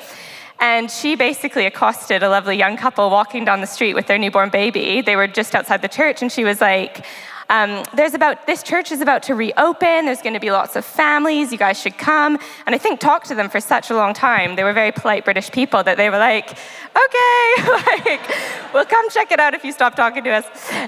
And 0.61 0.91
she 0.91 1.17
basically 1.17 1.67
accosted 1.67 2.23
a 2.23 2.29
lovely 2.29 2.57
young 2.57 2.77
couple 2.77 3.11
walking 3.11 3.45
down 3.45 3.61
the 3.61 3.67
street 3.67 3.95
with 3.95 4.07
their 4.07 4.19
newborn 4.19 4.49
baby. 4.49 5.01
They 5.01 5.17
were 5.17 5.27
just 5.27 5.55
outside 5.55 5.83
the 5.83 5.89
church, 5.89 6.23
and 6.23 6.31
she 6.31 6.45
was 6.45 6.61
like, 6.61 7.05
um, 7.53 7.85
there's 7.95 8.15
about 8.15 8.47
this 8.47 8.63
church 8.63 8.91
is 8.93 9.03
about 9.03 9.23
to 9.25 9.35
reopen. 9.35 10.07
There's 10.07 10.23
going 10.23 10.33
to 10.33 10.41
be 10.41 10.51
lots 10.51 10.75
of 10.75 10.87
families. 10.87 11.53
You 11.53 11.59
guys 11.59 11.79
should 11.79 11.99
come. 11.99 12.39
And 12.65 12.75
I 12.75 12.79
think 12.79 12.99
talked 12.99 13.27
to 13.27 13.35
them 13.35 13.51
for 13.51 13.61
such 13.61 13.91
a 13.91 13.95
long 13.95 14.15
time. 14.15 14.57
They 14.57 14.65
were 14.65 14.73
very 14.73 14.91
polite 14.91 15.27
British 15.27 15.51
people 15.51 15.83
that 15.83 15.99
they 15.99 16.09
were 16.09 16.17
like, 16.17 16.49
okay, 16.51 17.71
like 18.09 18.23
we'll 18.73 18.87
come 18.87 19.11
check 19.11 19.31
it 19.33 19.39
out 19.39 19.53
if 19.53 19.65
you 19.65 19.73
stop 19.73 19.95
talking 19.95 20.25
to 20.25 20.31
us. 20.31 20.47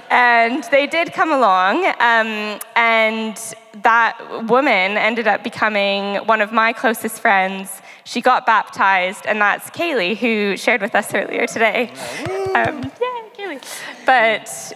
And 0.09 0.63
they 0.71 0.87
did 0.87 1.13
come 1.13 1.31
along. 1.31 1.85
Um, 1.99 2.59
and 2.75 3.37
that 3.83 4.19
woman 4.47 4.97
ended 4.97 5.27
up 5.27 5.43
becoming 5.43 6.15
one 6.25 6.41
of 6.41 6.51
my 6.51 6.73
closest 6.73 7.19
friends. 7.19 7.79
She 8.05 8.21
got 8.21 8.47
baptized, 8.47 9.27
and 9.27 9.39
that's 9.39 9.69
Kaylee, 9.69 10.17
who 10.17 10.57
shared 10.57 10.81
with 10.81 10.95
us 10.95 11.13
earlier 11.13 11.45
today. 11.45 11.89
Um, 12.55 12.81
yeah, 12.83 13.21
Kaylee. 13.37 13.61
But 14.05 14.73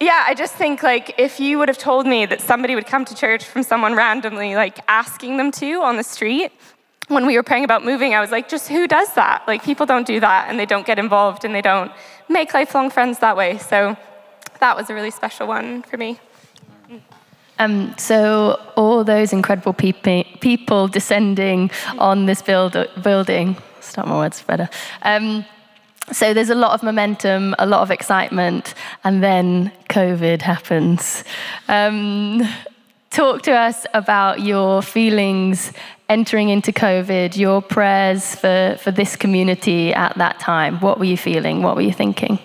yeah, 0.00 0.24
I 0.26 0.34
just 0.34 0.54
think 0.54 0.82
like 0.82 1.14
if 1.18 1.38
you 1.38 1.58
would 1.58 1.68
have 1.68 1.76
told 1.76 2.06
me 2.06 2.24
that 2.24 2.40
somebody 2.40 2.74
would 2.74 2.86
come 2.86 3.04
to 3.04 3.14
church 3.14 3.44
from 3.44 3.62
someone 3.62 3.94
randomly, 3.94 4.54
like 4.54 4.78
asking 4.88 5.36
them 5.36 5.52
to 5.52 5.82
on 5.82 5.96
the 5.96 6.02
street, 6.02 6.52
when 7.08 7.26
we 7.26 7.36
were 7.36 7.42
praying 7.42 7.64
about 7.64 7.84
moving, 7.84 8.14
I 8.14 8.20
was 8.20 8.30
like, 8.30 8.48
just 8.48 8.68
who 8.68 8.86
does 8.86 9.12
that? 9.14 9.42
Like 9.46 9.62
people 9.62 9.84
don't 9.84 10.06
do 10.06 10.18
that 10.20 10.48
and 10.48 10.58
they 10.58 10.64
don't 10.64 10.86
get 10.86 10.98
involved 10.98 11.44
and 11.44 11.54
they 11.54 11.60
don't 11.60 11.92
make 12.28 12.54
lifelong 12.54 12.88
friends 12.88 13.18
that 13.18 13.36
way. 13.36 13.58
So 13.58 13.96
that 14.60 14.76
was 14.76 14.88
a 14.88 14.94
really 14.94 15.10
special 15.10 15.46
one 15.46 15.82
for 15.82 15.96
me. 15.96 16.18
Um, 17.58 17.94
so 17.98 18.58
all 18.76 19.04
those 19.04 19.34
incredible 19.34 19.74
people 19.74 20.24
people 20.40 20.88
descending 20.88 21.70
on 21.98 22.24
this 22.24 22.40
build, 22.40 22.74
building, 23.02 23.56
start 23.80 24.08
my 24.08 24.16
words 24.16 24.42
better. 24.42 24.70
Um, 25.02 25.44
so 26.12 26.34
there's 26.34 26.50
a 26.50 26.54
lot 26.54 26.72
of 26.72 26.82
momentum, 26.82 27.54
a 27.58 27.66
lot 27.66 27.82
of 27.82 27.90
excitement, 27.90 28.74
and 29.04 29.22
then 29.22 29.72
COVID 29.88 30.42
happens. 30.42 31.24
Um, 31.68 32.42
talk 33.10 33.42
to 33.42 33.52
us 33.52 33.86
about 33.94 34.40
your 34.40 34.82
feelings 34.82 35.72
entering 36.08 36.48
into 36.48 36.72
COVID, 36.72 37.36
your 37.36 37.62
prayers 37.62 38.34
for, 38.34 38.76
for 38.80 38.90
this 38.90 39.16
community 39.16 39.94
at 39.94 40.16
that 40.18 40.40
time. 40.40 40.80
What 40.80 40.98
were 40.98 41.04
you 41.04 41.16
feeling? 41.16 41.62
What 41.62 41.76
were 41.76 41.82
you 41.82 41.92
thinking? 41.92 42.38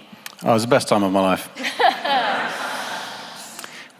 Oh, 0.43 0.51
it 0.51 0.53
was 0.53 0.63
the 0.63 0.69
best 0.69 0.87
time 0.87 1.03
of 1.03 1.11
my 1.11 1.21
life. 1.21 1.49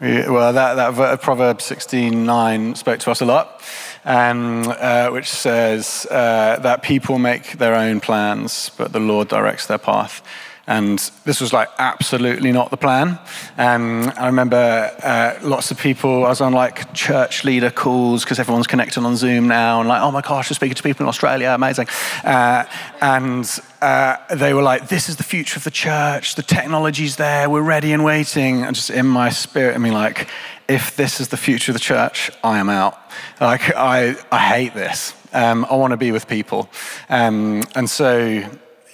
well, 0.00 0.52
that, 0.52 0.74
that 0.74 1.20
Proverbs 1.22 1.64
16:9 1.68 2.76
spoke 2.76 3.00
to 3.00 3.10
us 3.10 3.20
a 3.20 3.24
lot 3.24 3.62
um, 4.06 4.68
uh, 4.68 5.08
which 5.10 5.28
says 5.28 6.06
uh, 6.10 6.58
that 6.60 6.82
people 6.82 7.18
make 7.18 7.52
their 7.58 7.74
own 7.74 8.00
plans, 8.00 8.70
but 8.78 8.92
the 8.92 9.00
Lord 9.00 9.28
directs 9.28 9.66
their 9.66 9.78
path. 9.78 10.22
And 10.68 10.98
this 11.24 11.40
was 11.40 11.52
like 11.52 11.68
absolutely 11.78 12.50
not 12.50 12.70
the 12.70 12.76
plan. 12.76 13.18
Um, 13.56 14.12
I 14.16 14.26
remember 14.26 14.90
uh, 15.02 15.38
lots 15.42 15.70
of 15.70 15.78
people, 15.78 16.26
I 16.26 16.28
was 16.28 16.40
on 16.40 16.52
like 16.52 16.92
church 16.92 17.44
leader 17.44 17.70
calls 17.70 18.24
because 18.24 18.40
everyone's 18.40 18.66
connected 18.66 19.04
on 19.04 19.16
Zoom 19.16 19.46
now, 19.46 19.78
and 19.78 19.88
like, 19.88 20.02
oh 20.02 20.10
my 20.10 20.22
gosh, 20.22 20.50
we're 20.50 20.54
speaking 20.54 20.74
to 20.74 20.82
people 20.82 21.04
in 21.04 21.08
Australia, 21.08 21.50
amazing. 21.50 21.86
Uh, 22.24 22.64
and 23.00 23.60
uh, 23.80 24.16
they 24.34 24.54
were 24.54 24.62
like, 24.62 24.88
this 24.88 25.08
is 25.08 25.16
the 25.16 25.22
future 25.22 25.56
of 25.56 25.62
the 25.62 25.70
church, 25.70 26.34
the 26.34 26.42
technology's 26.42 27.14
there, 27.14 27.48
we're 27.48 27.62
ready 27.62 27.92
and 27.92 28.04
waiting. 28.04 28.64
And 28.64 28.74
just 28.74 28.90
in 28.90 29.06
my 29.06 29.30
spirit, 29.30 29.76
I 29.76 29.78
mean, 29.78 29.92
like, 29.92 30.28
if 30.68 30.96
this 30.96 31.20
is 31.20 31.28
the 31.28 31.36
future 31.36 31.70
of 31.70 31.74
the 31.74 31.80
church, 31.80 32.30
I 32.42 32.58
am 32.58 32.68
out. 32.68 32.98
Like, 33.40 33.72
I, 33.76 34.16
I 34.32 34.38
hate 34.38 34.74
this. 34.74 35.14
Um, 35.32 35.64
I 35.70 35.76
want 35.76 35.92
to 35.92 35.96
be 35.96 36.10
with 36.10 36.26
people. 36.26 36.68
Um, 37.08 37.62
and 37.76 37.88
so, 37.88 38.42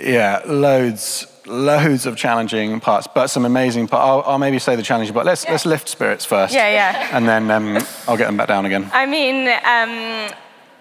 yeah, 0.02 0.42
loads, 0.46 1.26
loads 1.46 2.06
of 2.06 2.16
challenging 2.16 2.80
parts, 2.80 3.06
but 3.14 3.28
some 3.28 3.44
amazing 3.44 3.88
parts. 3.88 4.04
I'll, 4.04 4.32
I'll, 4.32 4.38
maybe 4.38 4.58
say 4.58 4.76
the 4.76 4.82
challenging 4.82 5.14
part. 5.14 5.26
Let's, 5.26 5.44
yeah. 5.44 5.52
let's 5.52 5.66
lift 5.66 5.88
spirits 5.88 6.24
first. 6.24 6.54
Yeah, 6.54 6.68
yeah. 6.70 7.16
And 7.16 7.28
then 7.28 7.50
um, 7.50 7.78
I'll 8.08 8.16
get 8.16 8.26
them 8.26 8.36
back 8.36 8.48
down 8.48 8.66
again. 8.66 8.90
I 8.92 9.06
mean, 9.06 9.48
um, 9.64 10.34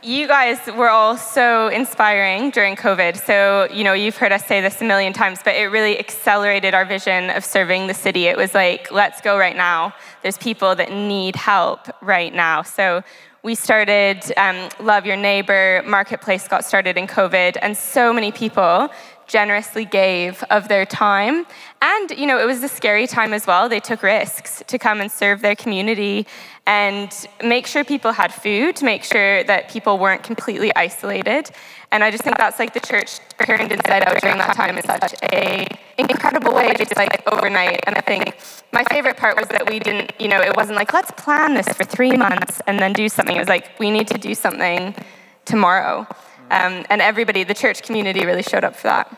you 0.03 0.27
guys 0.27 0.59
were 0.75 0.89
all 0.89 1.15
so 1.15 1.67
inspiring 1.67 2.49
during 2.49 2.75
COVID. 2.75 3.23
So, 3.23 3.67
you 3.71 3.83
know, 3.83 3.93
you've 3.93 4.17
heard 4.17 4.31
us 4.31 4.45
say 4.45 4.59
this 4.59 4.81
a 4.81 4.85
million 4.85 5.13
times, 5.13 5.39
but 5.43 5.55
it 5.55 5.65
really 5.65 5.99
accelerated 5.99 6.73
our 6.73 6.85
vision 6.85 7.29
of 7.29 7.45
serving 7.45 7.87
the 7.87 7.93
city. 7.93 8.25
It 8.25 8.35
was 8.35 8.53
like, 8.53 8.91
let's 8.91 9.21
go 9.21 9.37
right 9.37 9.55
now. 9.55 9.93
There's 10.23 10.37
people 10.37 10.75
that 10.75 10.91
need 10.91 11.35
help 11.35 11.87
right 12.01 12.33
now. 12.33 12.63
So, 12.63 13.03
we 13.43 13.55
started 13.55 14.21
um, 14.37 14.69
Love 14.79 15.07
Your 15.07 15.15
Neighbor, 15.15 15.81
Marketplace 15.87 16.47
got 16.47 16.63
started 16.63 16.95
in 16.95 17.07
COVID, 17.07 17.57
and 17.63 17.75
so 17.75 18.13
many 18.13 18.31
people 18.31 18.89
generously 19.31 19.85
gave 19.85 20.43
of 20.49 20.67
their 20.67 20.85
time. 20.85 21.45
And, 21.81 22.11
you 22.11 22.27
know, 22.27 22.37
it 22.37 22.45
was 22.45 22.61
a 22.63 22.67
scary 22.67 23.07
time 23.07 23.33
as 23.33 23.47
well. 23.47 23.69
They 23.69 23.79
took 23.79 24.03
risks 24.03 24.61
to 24.67 24.77
come 24.77 24.99
and 24.99 25.09
serve 25.09 25.41
their 25.41 25.55
community 25.55 26.27
and 26.67 27.09
make 27.43 27.65
sure 27.65 27.83
people 27.85 28.11
had 28.11 28.33
food, 28.33 28.75
to 28.75 28.85
make 28.85 29.03
sure 29.05 29.43
that 29.45 29.69
people 29.69 29.97
weren't 29.97 30.21
completely 30.21 30.75
isolated. 30.75 31.49
And 31.91 32.03
I 32.03 32.11
just 32.11 32.23
think 32.23 32.37
that's 32.37 32.59
like 32.59 32.73
the 32.73 32.81
church 32.81 33.19
turned 33.45 33.71
inside 33.71 34.03
out 34.03 34.17
oh, 34.17 34.19
during 34.19 34.37
that 34.37 34.53
time 34.53 34.77
in 34.77 34.83
such 34.83 35.15
a 35.33 35.65
incredible 35.97 36.53
way, 36.53 36.73
just 36.77 36.95
like 36.97 37.23
overnight. 37.31 37.79
And 37.87 37.95
I 37.95 38.01
think 38.01 38.35
my 38.73 38.83
favorite 38.83 39.15
part 39.15 39.37
was 39.37 39.47
that 39.47 39.67
we 39.69 39.79
didn't, 39.79 40.11
you 40.19 40.27
know, 40.27 40.41
it 40.41 40.55
wasn't 40.57 40.75
like, 40.75 40.93
let's 40.93 41.11
plan 41.11 41.53
this 41.53 41.69
for 41.69 41.85
three 41.85 42.17
months 42.17 42.61
and 42.67 42.79
then 42.79 42.91
do 42.91 43.07
something. 43.07 43.35
It 43.35 43.39
was 43.39 43.49
like, 43.49 43.79
we 43.79 43.91
need 43.91 44.07
to 44.09 44.17
do 44.17 44.35
something 44.35 44.93
tomorrow. 45.45 46.05
Um, 46.51 46.85
and 46.89 47.01
everybody, 47.01 47.43
the 47.43 47.53
church 47.53 47.81
community 47.81 48.25
really 48.25 48.43
showed 48.43 48.63
up 48.63 48.75
for 48.75 48.87
that. 48.87 49.17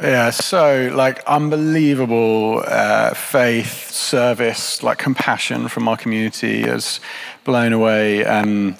Yeah, 0.00 0.30
so 0.30 0.90
like 0.94 1.22
unbelievable 1.26 2.62
uh, 2.66 3.14
faith, 3.14 3.90
service, 3.90 4.82
like 4.82 4.96
compassion 4.96 5.68
from 5.68 5.88
our 5.88 5.96
community 5.96 6.62
has 6.62 7.00
blown 7.44 7.72
away. 7.72 8.24
And 8.24 8.78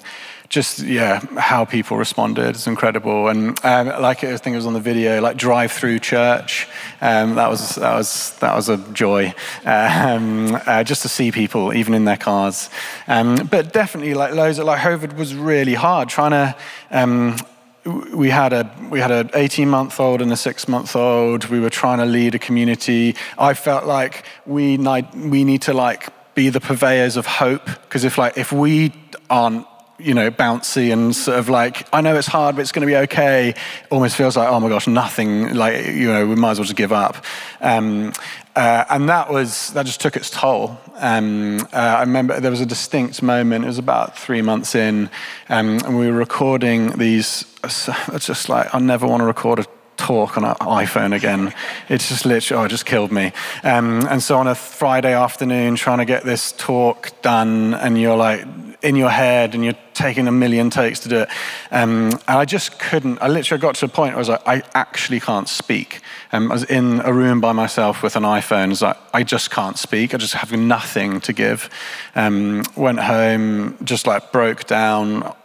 just 0.49 0.79
yeah, 0.79 1.19
how 1.37 1.63
people 1.63 1.97
responded 1.97 2.55
is 2.55 2.65
incredible. 2.65 3.27
And 3.27 3.63
um, 3.63 3.87
like 4.01 4.23
I 4.23 4.35
think 4.37 4.53
it 4.53 4.57
was 4.57 4.65
on 4.65 4.73
the 4.73 4.79
video, 4.79 5.21
like 5.21 5.37
drive-through 5.37 5.99
church. 5.99 6.67
Um, 7.01 7.35
that 7.35 7.49
was 7.49 7.75
that 7.75 7.95
was 7.95 8.35
that 8.39 8.55
was 8.55 8.69
a 8.69 8.77
joy. 8.93 9.33
Um, 9.65 10.57
uh, 10.65 10.83
just 10.83 11.03
to 11.03 11.09
see 11.09 11.31
people 11.31 11.73
even 11.73 11.93
in 11.93 12.05
their 12.05 12.17
cars. 12.17 12.69
Um, 13.07 13.47
but 13.51 13.73
definitely 13.73 14.15
like 14.15 14.33
loads 14.33 14.57
of 14.57 14.65
like 14.65 14.79
COVID 14.79 15.15
was 15.17 15.35
really 15.35 15.75
hard 15.75 16.09
trying 16.09 16.31
to 16.31 16.55
um, 16.89 17.37
we 17.85 18.29
had 18.29 18.53
a 18.53 18.69
we 18.89 18.99
had 18.99 19.11
an 19.11 19.29
18 19.33 19.69
month 19.69 19.99
old 19.99 20.21
and 20.21 20.31
a 20.31 20.37
six 20.37 20.67
month 20.67 20.95
old. 20.95 21.45
We 21.45 21.59
were 21.59 21.69
trying 21.69 21.99
to 21.99 22.05
lead 22.05 22.35
a 22.35 22.39
community. 22.39 23.15
I 23.37 23.53
felt 23.53 23.85
like 23.85 24.25
we 24.45 24.77
need, 24.77 25.07
we 25.15 25.43
need 25.43 25.61
to 25.63 25.73
like 25.73 26.09
be 26.35 26.49
the 26.49 26.59
purveyors 26.59 27.17
of 27.17 27.25
hope 27.25 27.65
because 27.65 28.03
if 28.03 28.17
like 28.17 28.37
if 28.37 28.51
we 28.51 28.93
aren't 29.29 29.65
you 29.99 30.13
know, 30.13 30.31
bouncy 30.31 30.91
and 30.91 31.15
sort 31.15 31.37
of 31.37 31.49
like, 31.49 31.87
I 31.93 32.01
know 32.01 32.15
it's 32.15 32.27
hard, 32.27 32.55
but 32.55 32.61
it's 32.61 32.71
going 32.71 32.87
to 32.87 32.91
be 32.91 32.97
okay. 32.97 33.53
Almost 33.89 34.15
feels 34.15 34.37
like, 34.37 34.47
oh 34.47 34.59
my 34.59 34.69
gosh, 34.69 34.87
nothing. 34.87 35.53
Like, 35.53 35.87
you 35.87 36.07
know, 36.07 36.25
we 36.25 36.35
might 36.35 36.51
as 36.51 36.59
well 36.59 36.65
just 36.65 36.77
give 36.77 36.91
up. 36.91 37.23
Um, 37.61 38.13
uh, 38.55 38.83
and 38.89 39.07
that 39.07 39.31
was 39.31 39.71
that 39.73 39.85
just 39.85 40.01
took 40.01 40.17
its 40.17 40.29
toll. 40.29 40.77
Um, 40.97 41.61
uh, 41.71 41.77
I 41.77 42.01
remember 42.01 42.39
there 42.39 42.51
was 42.51 42.61
a 42.61 42.65
distinct 42.65 43.21
moment. 43.21 43.63
It 43.63 43.67
was 43.67 43.77
about 43.77 44.17
three 44.17 44.41
months 44.41 44.75
in, 44.75 45.09
um, 45.47 45.79
and 45.85 45.97
we 45.97 46.07
were 46.07 46.17
recording 46.17 46.91
these. 46.97 47.45
It's 48.11 48.25
just 48.25 48.49
like 48.49 48.73
I 48.73 48.79
never 48.79 49.07
want 49.07 49.21
to 49.21 49.25
record 49.25 49.59
a 49.59 49.65
talk 49.99 50.37
on 50.37 50.45
an 50.45 50.55
iPhone 50.55 51.13
again. 51.15 51.53
It's 51.89 52.09
just 52.09 52.25
literally, 52.25 52.61
oh, 52.61 52.65
it 52.65 52.69
just 52.69 52.85
killed 52.85 53.11
me. 53.11 53.31
Um, 53.63 54.07
and 54.07 54.23
so 54.23 54.37
on 54.37 54.47
a 54.47 54.55
Friday 54.55 55.13
afternoon, 55.13 55.75
trying 55.75 55.99
to 55.99 56.05
get 56.05 56.23
this 56.23 56.53
talk 56.53 57.11
done, 57.21 57.73
and 57.75 57.99
you're 57.99 58.17
like 58.17 58.45
in 58.81 58.95
your 58.95 59.09
head, 59.09 59.53
and 59.53 59.63
you're 59.63 59.77
taking 59.99 60.27
a 60.27 60.31
million 60.31 60.69
takes 60.69 60.99
to 61.01 61.09
do 61.09 61.17
it. 61.19 61.29
Um, 61.71 62.11
and 62.27 62.39
I 62.39 62.45
just 62.45 62.79
couldn't. 62.79 63.21
I 63.21 63.27
literally 63.27 63.61
got 63.61 63.75
to 63.75 63.85
a 63.85 63.89
point 63.89 64.13
where 64.13 64.17
I 64.17 64.19
was 64.19 64.29
like, 64.29 64.47
I 64.47 64.63
actually 64.73 65.19
can't 65.19 65.47
speak. 65.47 66.01
Um, 66.31 66.51
I 66.51 66.55
was 66.55 66.63
in 66.63 67.01
a 67.01 67.13
room 67.13 67.41
by 67.41 67.51
myself 67.51 68.01
with 68.01 68.15
an 68.15 68.23
iPhone. 68.23 68.71
It's 68.71 68.81
like, 68.81 68.97
I 69.13 69.23
just 69.23 69.51
can't 69.51 69.77
speak. 69.77 70.13
I 70.13 70.17
just 70.17 70.35
have 70.35 70.51
nothing 70.53 71.19
to 71.21 71.33
give. 71.33 71.69
Um, 72.15 72.63
went 72.75 72.99
home, 72.99 73.77
just 73.83 74.07
like 74.07 74.31
broke 74.31 74.65
down 74.65 75.35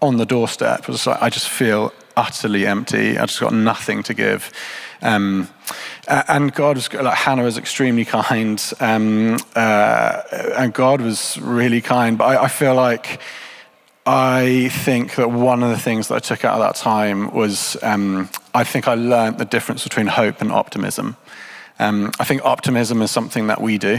on 0.00 0.16
the 0.16 0.26
doorstep. 0.26 0.80
It 0.80 0.88
was 0.88 1.06
like, 1.06 1.20
I 1.20 1.28
just 1.28 1.48
feel 1.48 1.92
utterly 2.16 2.66
empty. 2.66 3.18
I 3.18 3.26
just 3.26 3.40
got 3.40 3.52
nothing 3.52 4.02
to 4.04 4.14
give. 4.14 4.52
Um, 5.02 5.48
and 6.08 6.54
God 6.54 6.76
was 6.76 6.92
like 6.92 7.18
Hannah 7.18 7.42
was 7.42 7.58
extremely 7.58 8.04
kind, 8.04 8.62
um, 8.80 9.36
uh, 9.54 10.22
and 10.56 10.72
God 10.72 11.00
was 11.00 11.38
really 11.38 11.80
kind. 11.80 12.16
But 12.16 12.24
I, 12.24 12.44
I, 12.44 12.48
feel 12.48 12.74
like 12.74 13.20
I 14.06 14.68
think 14.68 15.16
that 15.16 15.32
one 15.32 15.64
of 15.64 15.70
the 15.70 15.78
things 15.78 16.08
that 16.08 16.14
I 16.14 16.18
took 16.20 16.44
out 16.44 16.54
of 16.54 16.60
that 16.60 16.76
time 16.76 17.34
was 17.34 17.76
um, 17.82 18.28
I 18.54 18.62
think 18.62 18.86
I 18.86 18.94
learned 18.94 19.38
the 19.38 19.44
difference 19.44 19.82
between 19.82 20.06
hope 20.06 20.40
and 20.40 20.52
optimism. 20.52 21.16
Um, 21.80 22.12
I 22.20 22.24
think 22.24 22.44
optimism 22.44 23.02
is 23.02 23.10
something 23.10 23.48
that 23.48 23.60
we 23.60 23.78
do, 23.78 23.98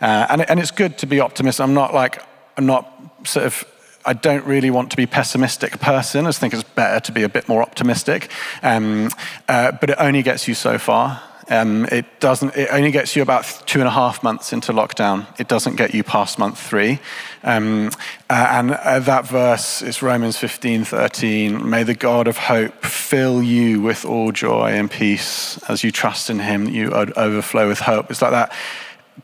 uh, 0.00 0.26
and, 0.30 0.48
and 0.48 0.60
it's 0.60 0.70
good 0.70 0.96
to 0.98 1.06
be 1.06 1.20
optimistic. 1.20 1.62
I'm 1.62 1.74
not 1.74 1.92
like 1.92 2.22
I'm 2.56 2.66
not 2.66 2.88
sort 3.24 3.46
of 3.46 3.64
I 4.06 4.12
don't 4.12 4.46
really 4.46 4.70
want 4.70 4.90
to 4.92 4.96
be 4.96 5.06
pessimistic 5.06 5.80
person. 5.80 6.26
I 6.26 6.32
think 6.32 6.54
it's 6.54 6.62
better 6.62 7.00
to 7.00 7.12
be 7.12 7.24
a 7.24 7.28
bit 7.28 7.48
more 7.48 7.60
optimistic. 7.60 8.30
Um, 8.62 9.10
uh, 9.48 9.72
but 9.72 9.90
it 9.90 9.96
only 9.98 10.22
gets 10.22 10.48
you 10.48 10.54
so 10.54 10.78
far. 10.78 11.20
Um, 11.50 11.86
it 11.86 12.20
doesn't. 12.20 12.56
It 12.56 12.68
only 12.70 12.90
gets 12.90 13.16
you 13.16 13.22
about 13.22 13.44
two 13.66 13.78
and 13.80 13.88
a 13.88 13.92
half 13.92 14.22
months 14.22 14.52
into 14.52 14.72
lockdown. 14.72 15.26
It 15.40 15.48
doesn't 15.48 15.76
get 15.76 15.94
you 15.94 16.02
past 16.02 16.38
month 16.38 16.58
three. 16.58 16.98
Um, 17.42 17.88
uh, 18.28 18.48
and 18.50 18.72
uh, 18.72 18.98
that 19.00 19.26
verse 19.26 19.80
is 19.80 20.02
Romans 20.02 20.36
15, 20.36 20.84
13. 20.84 21.68
May 21.68 21.84
the 21.84 21.94
God 21.94 22.28
of 22.28 22.36
hope 22.36 22.84
fill 22.84 23.42
you 23.42 23.80
with 23.80 24.04
all 24.04 24.32
joy 24.32 24.72
and 24.72 24.90
peace 24.90 25.58
as 25.68 25.82
you 25.82 25.90
trust 25.90 26.28
in 26.28 26.40
Him. 26.40 26.68
You 26.68 26.90
overflow 26.92 27.68
with 27.68 27.80
hope. 27.80 28.10
It's 28.10 28.20
like 28.20 28.32
that. 28.32 28.52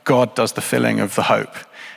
God 0.05 0.35
does 0.35 0.53
the 0.53 0.61
filling 0.61 1.01
of 1.01 1.15
the 1.15 1.23
hope 1.23 1.55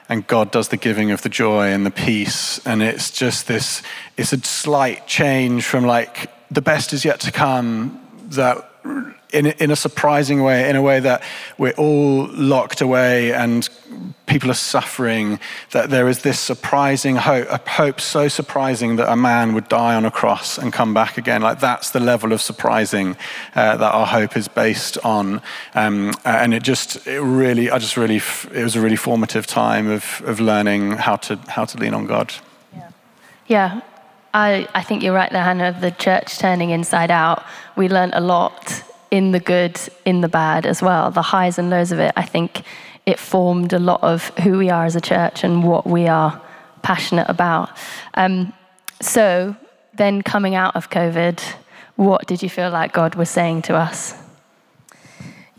and 0.10 0.26
God 0.28 0.52
does 0.52 0.70
the 0.70 0.78
giving 0.78 1.12
of 1.12 1.22
the 1.22 1.30
joy 1.30 1.68
and 1.68 1.86
the 1.86 1.92
peace. 1.92 2.66
And 2.66 2.82
it's 2.82 3.12
just 3.12 3.48
this, 3.48 3.82
it's 4.16 4.34
a 4.34 4.40
slight 4.40 5.08
change 5.08 5.66
from 5.66 5.86
like 5.86 6.32
the 6.50 6.62
best 6.62 6.94
is 6.94 7.04
yet 7.04 7.20
to 7.22 7.32
come 7.32 8.02
that 8.30 8.70
in, 9.32 9.48
in 9.48 9.72
a 9.72 9.76
surprising 9.76 10.42
way, 10.42 10.70
in 10.70 10.76
a 10.76 10.82
way 10.82 11.00
that 11.00 11.22
we're 11.58 11.74
all 11.74 12.28
locked 12.28 12.82
away 12.82 13.34
and 13.34 13.68
people 14.26 14.50
are 14.50 14.56
suffering, 14.56 15.40
that 15.72 15.90
there 15.90 16.08
is 16.08 16.22
this 16.22 16.40
surprising 16.40 17.16
hope, 17.16 17.48
a 17.50 17.70
hope 17.70 18.00
so 18.00 18.28
surprising 18.28 18.98
that 18.98 19.12
a 19.12 19.16
man 19.16 19.54
would 19.54 19.68
die 19.68 19.96
on 19.96 20.06
a 20.06 20.12
cross 20.12 20.58
and 20.58 20.72
come 20.72 20.94
back 20.94 21.18
again. 21.18 21.42
Like 21.42 21.60
that's 21.60 21.92
the 21.92 22.00
level 22.00 22.32
of 22.34 22.42
surprising 22.42 23.18
uh, 23.56 23.78
that 23.78 23.94
our 23.94 24.06
hope 24.06 24.38
is 24.38 24.48
based 24.48 24.98
on. 25.04 25.42
Um, 25.76 26.14
and 26.24 26.54
it 26.54 26.64
just, 26.64 27.06
it 27.08 27.22
really, 27.22 27.70
I 27.70 27.80
just 27.80 27.98
really, 27.98 28.18
it 28.18 28.64
was 28.64 28.76
a 28.76 28.82
really 28.82 28.98
formative 28.98 29.48
time 29.48 29.90
of, 29.90 30.22
of 30.26 30.40
learning 30.40 30.92
how 30.92 31.18
to, 31.18 31.36
how 31.48 31.66
to 31.66 31.78
lean 31.78 31.94
on 31.94 32.06
God. 32.06 32.34
Yeah. 32.74 32.92
yeah. 33.48 33.82
I, 34.34 34.68
I 34.76 34.84
think 34.84 35.04
you're 35.04 35.16
right 35.16 35.32
there, 35.32 35.44
Hannah. 35.44 35.76
The 35.80 35.92
church 35.92 36.38
turning 36.38 36.70
inside 36.70 37.12
out, 37.12 37.44
we 37.76 37.90
learned 37.90 38.14
a 38.14 38.22
lot 38.22 38.84
in 39.12 39.32
the 39.32 39.40
good, 39.40 39.80
in 40.06 40.22
the 40.22 40.28
bad 40.28 40.66
as 40.66 40.82
well, 40.82 41.12
the 41.12 41.22
highs 41.22 41.58
and 41.58 41.70
lows 41.70 41.92
of 41.92 42.00
it. 42.00 42.14
I 42.16 42.24
think 42.24 42.64
it 43.06 43.20
formed 43.20 43.74
a 43.74 43.80
lot 43.80 44.04
of 44.04 44.30
who 44.40 44.58
we 44.58 44.70
are 44.70 44.86
as 44.86 44.96
a 44.96 45.02
church 45.02 45.44
and 45.44 45.64
what 45.64 45.88
we 45.88 46.08
are 46.08 46.42
passionate 46.82 47.30
about. 47.30 47.70
Um, 48.14 48.54
so, 49.02 49.56
then 49.94 50.22
coming 50.22 50.56
out 50.56 50.76
of 50.76 50.90
COVID, 50.90 51.42
what 51.96 52.28
did 52.28 52.44
you 52.44 52.50
feel 52.50 52.70
like 52.70 52.94
God 52.94 53.16
was 53.16 53.30
saying 53.30 53.64
to 53.64 53.76
us? 53.76 54.14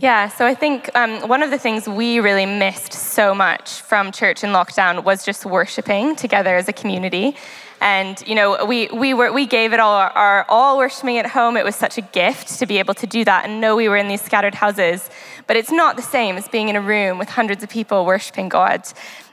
Yeah, 0.00 0.28
so 0.28 0.46
I 0.46 0.54
think 0.54 0.90
um, 0.94 1.26
one 1.26 1.42
of 1.42 1.50
the 1.50 1.58
things 1.58 1.88
we 1.88 2.20
really 2.20 2.46
missed 2.46 2.92
so 2.92 3.34
much 3.34 3.80
from 3.80 4.12
church 4.12 4.44
in 4.44 4.50
lockdown 4.50 5.02
was 5.02 5.24
just 5.24 5.44
worshiping 5.44 6.14
together 6.14 6.54
as 6.54 6.68
a 6.68 6.72
community. 6.72 7.34
And 7.80 8.22
you 8.26 8.34
know, 8.34 8.64
we 8.64 8.88
we 8.88 9.14
were 9.14 9.32
we 9.32 9.46
gave 9.46 9.72
it 9.72 9.80
all 9.80 9.94
our, 9.94 10.10
our, 10.10 10.46
all 10.48 10.78
worshiping 10.78 11.18
at 11.18 11.26
home. 11.26 11.56
It 11.56 11.64
was 11.64 11.76
such 11.76 11.98
a 11.98 12.00
gift 12.00 12.58
to 12.58 12.66
be 12.66 12.78
able 12.78 12.94
to 12.94 13.06
do 13.06 13.24
that 13.24 13.44
and 13.44 13.60
know 13.60 13.76
we 13.76 13.88
were 13.88 13.96
in 13.96 14.08
these 14.08 14.22
scattered 14.22 14.54
houses. 14.54 15.08
But 15.46 15.56
it's 15.56 15.70
not 15.70 15.96
the 15.96 16.02
same 16.02 16.36
as 16.36 16.48
being 16.48 16.68
in 16.68 16.76
a 16.76 16.80
room 16.80 17.18
with 17.18 17.28
hundreds 17.28 17.62
of 17.62 17.70
people 17.70 18.04
worshiping 18.04 18.48
God. 18.48 18.82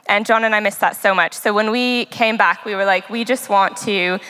And 0.08 0.24
Jon 0.24 0.44
and 0.44 0.54
I 0.54 0.60
missed 0.60 0.80
that 0.80 0.96
so 0.96 1.14
much. 1.14 1.32
So 1.32 1.52
when 1.52 1.70
we 1.70 2.04
came 2.06 2.36
back, 2.36 2.64
we 2.64 2.74
were 2.76 2.84
like, 2.84 3.10
we 3.10 3.24
just 3.24 3.48
want 3.48 3.76
to 3.78 4.20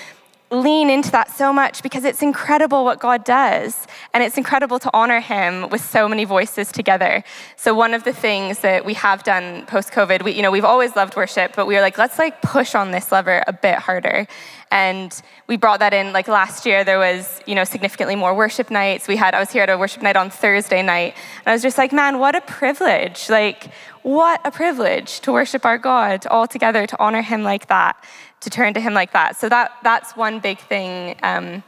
lean 0.50 0.90
into 0.90 1.10
that 1.10 1.30
so 1.30 1.52
much 1.52 1.82
because 1.82 2.04
it's 2.04 2.22
incredible 2.22 2.84
what 2.84 3.00
God 3.00 3.24
does. 3.24 3.86
And 4.14 4.22
it's 4.22 4.38
incredible 4.38 4.78
to 4.78 4.90
honor 4.94 5.20
Him 5.20 5.68
with 5.70 5.80
so 5.80 6.08
many 6.08 6.24
voices 6.24 6.70
together. 6.70 7.24
So 7.56 7.74
one 7.74 7.94
of 7.94 8.04
the 8.04 8.12
things 8.12 8.60
that 8.60 8.84
we 8.84 8.94
have 8.94 9.24
done 9.24 9.66
post 9.66 9.90
COVID, 9.90 10.22
we, 10.22 10.32
you 10.32 10.42
know, 10.42 10.52
we've 10.52 10.64
always 10.64 10.94
loved 10.94 11.16
worship, 11.16 11.56
but 11.56 11.66
we 11.66 11.74
were 11.74 11.80
like, 11.80 11.98
let's 11.98 12.18
like 12.18 12.42
push 12.42 12.74
on 12.74 12.92
this 12.92 13.10
lever 13.10 13.42
a 13.46 13.52
bit 13.52 13.76
harder. 13.76 14.26
And 14.70 15.20
we 15.48 15.56
brought 15.56 15.80
that 15.80 15.92
in 15.92 16.12
like 16.12 16.28
last 16.28 16.64
year, 16.64 16.84
there 16.84 16.98
was, 16.98 17.40
you 17.46 17.54
know, 17.54 17.64
significantly 17.64 18.14
more 18.14 18.34
worship 18.34 18.70
nights. 18.70 19.08
We 19.08 19.16
had, 19.16 19.34
I 19.34 19.40
was 19.40 19.50
here 19.50 19.62
at 19.62 19.70
a 19.70 19.78
worship 19.78 20.02
night 20.02 20.16
on 20.16 20.30
Thursday 20.30 20.82
night. 20.82 21.14
And 21.44 21.46
I 21.46 21.52
was 21.52 21.62
just 21.62 21.78
like, 21.78 21.92
man, 21.92 22.18
what 22.18 22.34
a 22.34 22.40
privilege. 22.40 23.28
Like, 23.28 23.70
what 24.02 24.40
a 24.44 24.52
privilege 24.52 25.20
to 25.20 25.32
worship 25.32 25.64
our 25.64 25.78
God 25.78 26.26
all 26.28 26.46
together, 26.46 26.86
to 26.86 27.00
honor 27.00 27.22
Him 27.22 27.42
like 27.42 27.66
that 27.66 27.96
to 28.40 28.50
turn 28.50 28.74
to 28.74 28.80
Him 28.80 28.94
like 28.94 29.12
that. 29.12 29.36
So 29.36 29.48
that, 29.48 29.72
that's 29.82 30.16
one 30.16 30.40
big 30.40 30.58
thing 30.58 31.16
um, 31.22 31.62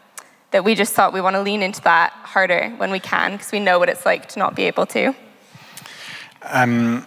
that 0.50 0.64
we 0.64 0.74
just 0.74 0.94
thought 0.94 1.12
we 1.12 1.20
want 1.20 1.35
to 1.35 1.42
lean 1.42 1.62
into 1.62 1.81
that 1.83 2.12
harder 2.12 2.70
when 2.76 2.90
we 2.90 3.00
can, 3.00 3.33
because 3.33 3.52
we 3.52 3.61
know 3.61 3.78
what 3.78 3.88
it's 3.88 4.07
like 4.07 4.28
to 4.31 4.38
not 4.38 4.54
be 4.54 4.64
able 4.64 4.87
to. 4.87 5.14
Um, 6.42 7.07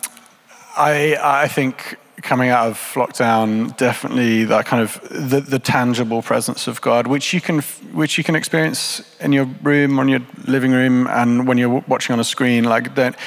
I, 0.77 1.17
I 1.21 1.47
think 1.47 1.97
coming 2.21 2.49
out 2.49 2.67
of 2.67 2.77
lockdown, 2.93 3.75
definitely 3.77 4.45
that 4.45 4.65
kind 4.65 4.83
of 4.83 5.01
the, 5.09 5.41
the, 5.41 5.59
tangible 5.59 6.21
presence 6.21 6.67
of 6.67 6.79
God, 6.81 7.07
which 7.07 7.33
you 7.33 7.41
can 7.41 7.59
which 7.93 8.17
you 8.17 8.23
can 8.23 8.35
experience 8.35 9.01
in 9.19 9.33
your 9.33 9.45
room, 9.63 9.99
on 9.99 10.07
your 10.07 10.21
living 10.47 10.71
room, 10.71 11.07
and 11.07 11.47
when 11.47 11.57
you're 11.57 11.83
watching 11.87 12.13
on 12.13 12.19
a 12.19 12.23
screen. 12.23 12.63
Like 12.63 12.95
that, 12.95 13.17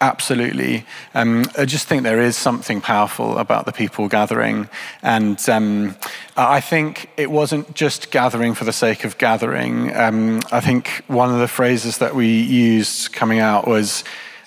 Absolutely. 0.00 0.84
Um, 1.14 1.46
I 1.56 1.64
just 1.64 1.88
think 1.88 2.02
there 2.02 2.20
is 2.20 2.36
something 2.36 2.82
powerful 2.82 3.38
about 3.38 3.64
the 3.64 3.72
people 3.72 4.08
gathering. 4.08 4.68
And 5.02 5.40
um, 5.48 5.96
I 6.36 6.60
think 6.60 7.08
it 7.16 7.30
wasn't 7.30 7.74
just 7.74 8.10
gathering 8.10 8.52
for 8.52 8.64
the 8.64 8.74
sake 8.74 9.04
of 9.04 9.16
gathering. 9.16 9.96
Um, 9.96 10.42
I 10.52 10.60
think 10.60 11.02
one 11.06 11.32
of 11.32 11.40
the 11.40 11.48
phrases 11.48 11.96
that 11.98 12.14
we 12.14 12.26
used 12.42 13.14
coming 13.14 13.38
out 13.38 13.66
was 13.66 14.04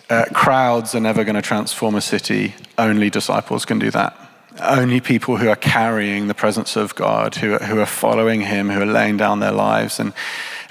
uh, 0.10 0.26
crowds 0.34 0.94
are 0.94 1.00
never 1.00 1.24
going 1.24 1.36
to 1.36 1.42
transform 1.42 1.96
a 1.96 2.02
city, 2.02 2.56
only 2.78 3.10
disciples 3.10 3.66
can 3.66 3.80
do 3.80 3.92
that. 3.92 4.16
Only 4.62 5.00
people 5.00 5.38
who 5.38 5.50
are 5.50 5.56
carrying 5.56 6.28
the 6.28 6.34
presence 6.34 6.76
of 6.76 6.94
God, 6.96 7.36
who 7.36 7.54
are, 7.54 7.60
who 7.60 7.80
are 7.80 7.86
following 7.86 8.42
Him, 8.42 8.70
who 8.70 8.82
are 8.82 8.86
laying 8.86 9.18
down 9.18 9.40
their 9.40 9.52
lives. 9.52 10.00
And, 10.00 10.14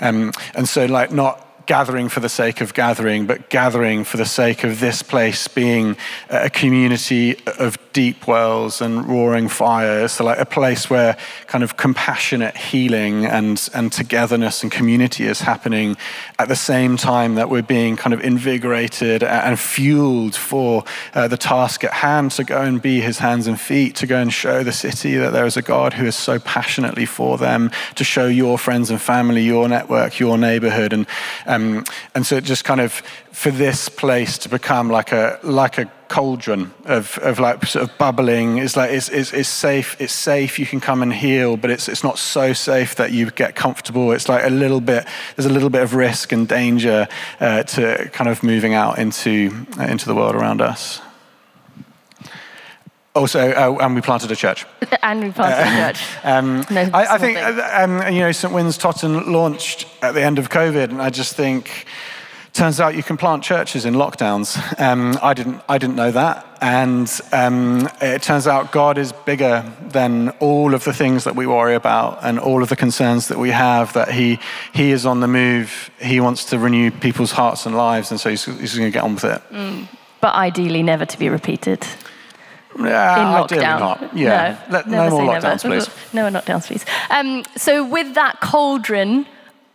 um, 0.00 0.32
and 0.54 0.68
so, 0.68 0.86
like, 0.86 1.10
not 1.10 1.47
gathering 1.68 2.08
for 2.08 2.20
the 2.20 2.30
sake 2.30 2.62
of 2.62 2.72
gathering, 2.72 3.26
but 3.26 3.50
gathering 3.50 4.02
for 4.02 4.16
the 4.16 4.24
sake 4.24 4.64
of 4.64 4.80
this 4.80 5.02
place 5.02 5.46
being 5.46 5.96
a 6.30 6.48
community 6.48 7.36
of 7.58 7.76
deep 7.92 8.26
wells 8.26 8.80
and 8.80 9.06
roaring 9.06 9.48
fires. 9.48 10.12
So, 10.12 10.24
like 10.24 10.38
a 10.38 10.46
place 10.46 10.88
where 10.88 11.14
kind 11.46 11.62
of 11.62 11.76
compassionate 11.76 12.56
healing 12.56 13.26
and, 13.26 13.68
and 13.74 13.92
togetherness 13.92 14.62
and 14.62 14.72
community 14.72 15.24
is 15.24 15.42
happening 15.42 15.96
at 16.38 16.48
the 16.48 16.56
same 16.56 16.96
time 16.96 17.34
that 17.34 17.50
we're 17.50 17.60
being 17.60 17.96
kind 17.96 18.14
of 18.14 18.20
invigorated 18.22 19.22
and 19.22 19.60
fueled 19.60 20.34
for 20.34 20.84
uh, 21.14 21.28
the 21.28 21.36
task 21.36 21.84
at 21.84 21.92
hand 21.92 22.30
to 22.30 22.44
go 22.44 22.62
and 22.62 22.80
be 22.80 23.02
his 23.02 23.18
hands 23.18 23.46
and 23.46 23.60
feet, 23.60 23.94
to 23.96 24.06
go 24.06 24.18
and 24.18 24.32
show 24.32 24.62
the 24.62 24.72
city 24.72 25.16
that 25.16 25.34
there 25.34 25.44
is 25.44 25.58
a 25.58 25.62
God 25.62 25.92
who 25.92 26.06
is 26.06 26.16
so 26.16 26.38
passionately 26.38 27.04
for 27.04 27.36
them, 27.36 27.70
to 27.96 28.04
show 28.04 28.26
your 28.26 28.56
friends 28.56 28.90
and 28.90 29.02
family, 29.02 29.42
your 29.42 29.68
network, 29.68 30.18
your 30.18 30.38
neighborhood. 30.38 30.94
And 30.94 31.06
um, 31.44 31.57
and 32.14 32.26
so 32.26 32.36
it 32.36 32.44
just 32.44 32.64
kind 32.64 32.80
of, 32.80 32.92
for 33.32 33.50
this 33.50 33.88
place 33.88 34.38
to 34.38 34.48
become 34.48 34.88
like 34.88 35.12
a, 35.12 35.38
like 35.42 35.78
a 35.78 35.90
cauldron 36.08 36.72
of, 36.86 37.18
of 37.18 37.38
like 37.38 37.64
sort 37.66 37.88
of 37.88 37.98
bubbling. 37.98 38.58
It's 38.58 38.76
like 38.76 38.90
it's, 38.90 39.08
it's, 39.08 39.32
it's 39.32 39.48
safe. 39.48 40.00
It's 40.00 40.12
safe. 40.12 40.58
You 40.58 40.66
can 40.66 40.80
come 40.80 41.02
and 41.02 41.12
heal, 41.12 41.56
but 41.56 41.70
it's 41.70 41.88
it's 41.88 42.02
not 42.02 42.18
so 42.18 42.52
safe 42.52 42.96
that 42.96 43.12
you 43.12 43.30
get 43.30 43.54
comfortable. 43.54 44.12
It's 44.12 44.28
like 44.28 44.44
a 44.44 44.50
little 44.50 44.80
bit. 44.80 45.06
There's 45.36 45.46
a 45.46 45.52
little 45.52 45.70
bit 45.70 45.82
of 45.82 45.94
risk 45.94 46.32
and 46.32 46.48
danger 46.48 47.08
uh, 47.40 47.62
to 47.62 48.10
kind 48.12 48.30
of 48.30 48.42
moving 48.42 48.74
out 48.74 48.98
into 48.98 49.66
uh, 49.78 49.84
into 49.84 50.06
the 50.06 50.14
world 50.14 50.34
around 50.34 50.60
us. 50.60 51.00
Also, 53.14 53.50
uh, 53.50 53.76
and 53.80 53.94
we 53.94 54.00
planted 54.00 54.30
a 54.30 54.36
church. 54.36 54.64
And 55.02 55.22
we 55.22 55.30
planted 55.30 55.62
a 55.62 55.92
church. 55.92 56.06
Um, 56.24 56.64
No 56.70 56.82
I, 56.92 57.14
I 57.14 57.18
think, 57.18 57.38
uh, 57.38 57.68
um, 57.72 58.12
you 58.12 58.20
know, 58.20 58.32
St. 58.32 58.52
Wynn's 58.52 58.76
Totton 58.78 59.32
launched 59.32 59.86
at 60.02 60.12
the 60.12 60.22
end 60.22 60.38
of 60.38 60.50
COVID, 60.50 60.90
and 60.90 61.00
I 61.00 61.10
just 61.10 61.34
think, 61.34 61.86
turns 62.52 62.80
out 62.80 62.94
you 62.94 63.02
can 63.02 63.16
plant 63.16 63.42
churches 63.42 63.84
in 63.84 63.94
lockdowns. 63.94 64.56
Um, 64.78 65.18
I, 65.22 65.34
didn't, 65.34 65.60
I 65.68 65.78
didn't 65.78 65.96
know 65.96 66.10
that. 66.12 66.46
And 66.60 67.08
um, 67.32 67.88
it 68.00 68.22
turns 68.22 68.46
out 68.46 68.70
God 68.72 68.98
is 68.98 69.12
bigger 69.12 69.64
than 69.90 70.30
all 70.40 70.74
of 70.74 70.84
the 70.84 70.92
things 70.92 71.24
that 71.24 71.34
we 71.36 71.46
worry 71.46 71.74
about 71.74 72.18
and 72.22 72.38
all 72.38 72.62
of 72.62 72.68
the 72.68 72.76
concerns 72.76 73.28
that 73.28 73.38
we 73.38 73.50
have, 73.50 73.92
that 73.94 74.10
He, 74.12 74.38
he 74.72 74.90
is 74.92 75.04
on 75.06 75.20
the 75.20 75.28
move. 75.28 75.90
He 76.00 76.20
wants 76.20 76.44
to 76.46 76.58
renew 76.58 76.90
people's 76.90 77.32
hearts 77.32 77.66
and 77.66 77.76
lives, 77.76 78.10
and 78.10 78.20
so 78.20 78.30
He's, 78.30 78.44
he's 78.44 78.76
going 78.76 78.90
to 78.90 78.94
get 78.94 79.02
on 79.04 79.14
with 79.14 79.24
it. 79.24 79.42
But 80.20 80.34
ideally, 80.34 80.82
never 80.82 81.06
to 81.06 81.18
be 81.18 81.28
repeated. 81.28 81.86
Yeah, 82.78 83.40
in 83.40 83.46
lockdown. 83.58 83.78
not. 83.80 84.16
Yeah. 84.16 84.56
No, 84.68 84.72
Let- 84.72 84.86
never 84.86 85.10
no 85.10 85.10
more 85.10 85.40
say 85.40 85.48
never. 85.48 85.58
please. 85.58 85.90
No 86.12 86.22
more 86.30 86.40
lockdowns, 86.40 86.66
please. 86.66 86.84
Um, 87.10 87.44
so, 87.56 87.84
with 87.84 88.14
that 88.14 88.40
cauldron 88.40 89.26